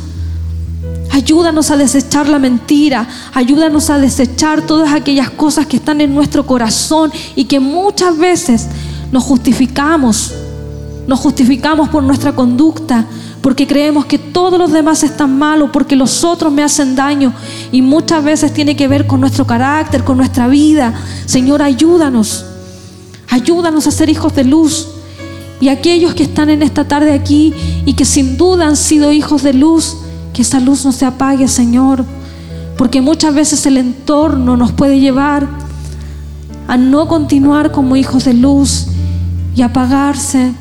Ayúdanos 1.16 1.72
a 1.72 1.78
desechar 1.78 2.28
la 2.28 2.40
mentira. 2.40 3.08
Ayúdanos 3.34 3.90
a 3.90 3.98
desechar 3.98 4.62
todas 4.64 4.94
aquellas 4.94 5.30
cosas 5.30 5.66
que 5.66 5.78
están 5.78 6.02
en 6.02 6.14
nuestro 6.14 6.46
corazón 6.46 7.10
y 7.38 7.46
que 7.46 7.62
muchas 7.62 8.18
veces 8.18 8.68
nos 9.14 9.24
justificamos. 9.24 10.34
Nos 11.08 11.20
justificamos 11.22 11.88
por 11.88 12.04
nuestra 12.04 12.36
conducta, 12.36 13.06
porque 13.46 13.68
creemos 13.68 14.08
que 14.08 14.18
todos 14.18 14.58
los 14.58 14.72
demás 14.72 15.04
están 15.04 15.38
malos, 15.38 15.70
porque 15.72 15.96
los 15.96 16.24
otros 16.24 16.52
me 16.52 16.64
hacen 16.64 16.96
daño. 16.96 17.32
Y 17.72 17.84
muchas 17.84 18.24
veces 18.24 18.52
tiene 18.52 18.76
que 18.76 18.88
ver 18.88 19.06
con 19.06 19.22
nuestro 19.22 19.46
carácter, 19.46 20.04
con 20.04 20.18
nuestra 20.18 20.48
vida. 20.48 20.96
Señor, 21.28 21.62
ayúdanos. 21.62 22.44
Ayúdanos 23.30 23.86
a 23.86 23.92
ser 23.92 24.10
hijos 24.10 24.34
de 24.34 24.46
luz. 24.46 24.88
Y 25.62 25.68
aquellos 25.68 26.16
que 26.16 26.24
están 26.24 26.50
en 26.50 26.64
esta 26.64 26.88
tarde 26.88 27.14
aquí 27.14 27.54
y 27.86 27.94
que 27.94 28.04
sin 28.04 28.36
duda 28.36 28.66
han 28.66 28.76
sido 28.76 29.12
hijos 29.12 29.44
de 29.44 29.54
luz, 29.54 29.96
que 30.34 30.42
esa 30.42 30.60
luz 30.60 30.84
no 30.84 30.92
se 30.92 31.06
apague, 31.06 31.48
Señor, 31.48 32.04
porque 32.80 33.00
muchas 33.00 33.36
veces 33.36 33.64
el 33.68 33.78
entorno 33.78 34.58
nos 34.58 34.72
puede 34.72 35.00
llevar 35.00 35.48
a 36.68 36.78
no 36.78 37.08
continuar 37.08 37.72
como 37.72 37.96
hijos 37.96 38.26
de 38.26 38.34
luz 38.34 38.88
y 39.56 39.62
apagarse, 39.62 40.56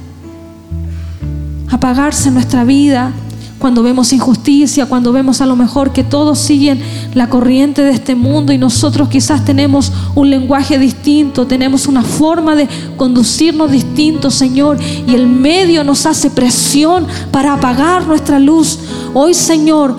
apagarse 1.70 2.30
nuestra 2.30 2.64
vida 2.64 3.12
cuando 3.58 3.82
vemos 3.82 4.12
injusticia, 4.12 4.84
cuando 4.84 5.10
vemos 5.10 5.40
a 5.40 5.46
lo 5.46 5.56
mejor 5.56 5.90
que 5.92 6.04
todos 6.04 6.38
siguen 6.38 6.82
la 7.14 7.30
corriente 7.30 7.80
de 7.80 7.92
este 7.92 8.14
mundo 8.14 8.52
y 8.52 8.58
nosotros 8.58 9.08
quizás 9.08 9.42
tenemos 9.44 9.90
un 10.14 10.28
lenguaje 10.28 10.78
distinto, 10.78 11.46
tenemos 11.46 11.86
una 11.86 12.02
forma 12.02 12.56
de 12.56 12.68
conducirnos 12.98 13.70
distinto, 13.70 14.30
Señor, 14.30 14.76
y 15.06 15.14
el 15.14 15.26
medio 15.26 15.82
nos 15.82 16.04
hace 16.04 16.28
presión 16.28 17.06
para 17.30 17.54
apagar 17.54 18.06
nuestra 18.06 18.38
luz. 18.38 18.78
Hoy, 19.14 19.32
Señor, 19.32 19.96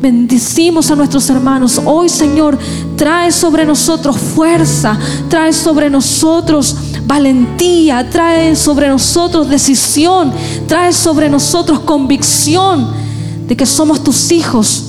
Bendecimos 0.00 0.92
a 0.92 0.96
nuestros 0.96 1.28
hermanos. 1.28 1.80
Hoy, 1.84 2.08
Señor, 2.08 2.56
trae 2.96 3.32
sobre 3.32 3.66
nosotros 3.66 4.16
fuerza, 4.16 4.96
trae 5.28 5.52
sobre 5.52 5.90
nosotros 5.90 6.76
valentía, 7.08 8.08
trae 8.10 8.54
sobre 8.54 8.86
nosotros 8.86 9.48
decisión, 9.48 10.30
trae 10.66 10.92
sobre 10.92 11.30
nosotros 11.30 11.80
convicción 11.80 12.86
de 13.48 13.56
que 13.56 13.64
somos 13.64 14.04
tus 14.04 14.30
hijos 14.30 14.84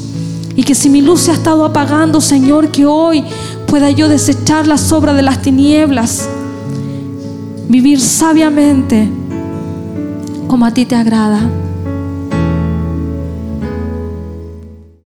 y 0.53 0.63
que 0.63 0.75
si 0.75 0.89
mi 0.89 1.01
luz 1.01 1.21
se 1.21 1.31
ha 1.31 1.35
estado 1.35 1.63
apagando, 1.63 2.19
Señor, 2.19 2.71
que 2.71 2.85
hoy 2.85 3.23
pueda 3.67 3.89
yo 3.89 4.09
desechar 4.09 4.67
la 4.67 4.77
sobra 4.77 5.13
de 5.13 5.21
las 5.21 5.41
tinieblas, 5.41 6.27
vivir 7.69 8.01
sabiamente 8.01 9.09
como 10.49 10.65
a 10.65 10.73
ti 10.73 10.85
te 10.85 10.97
agrada. 10.97 11.39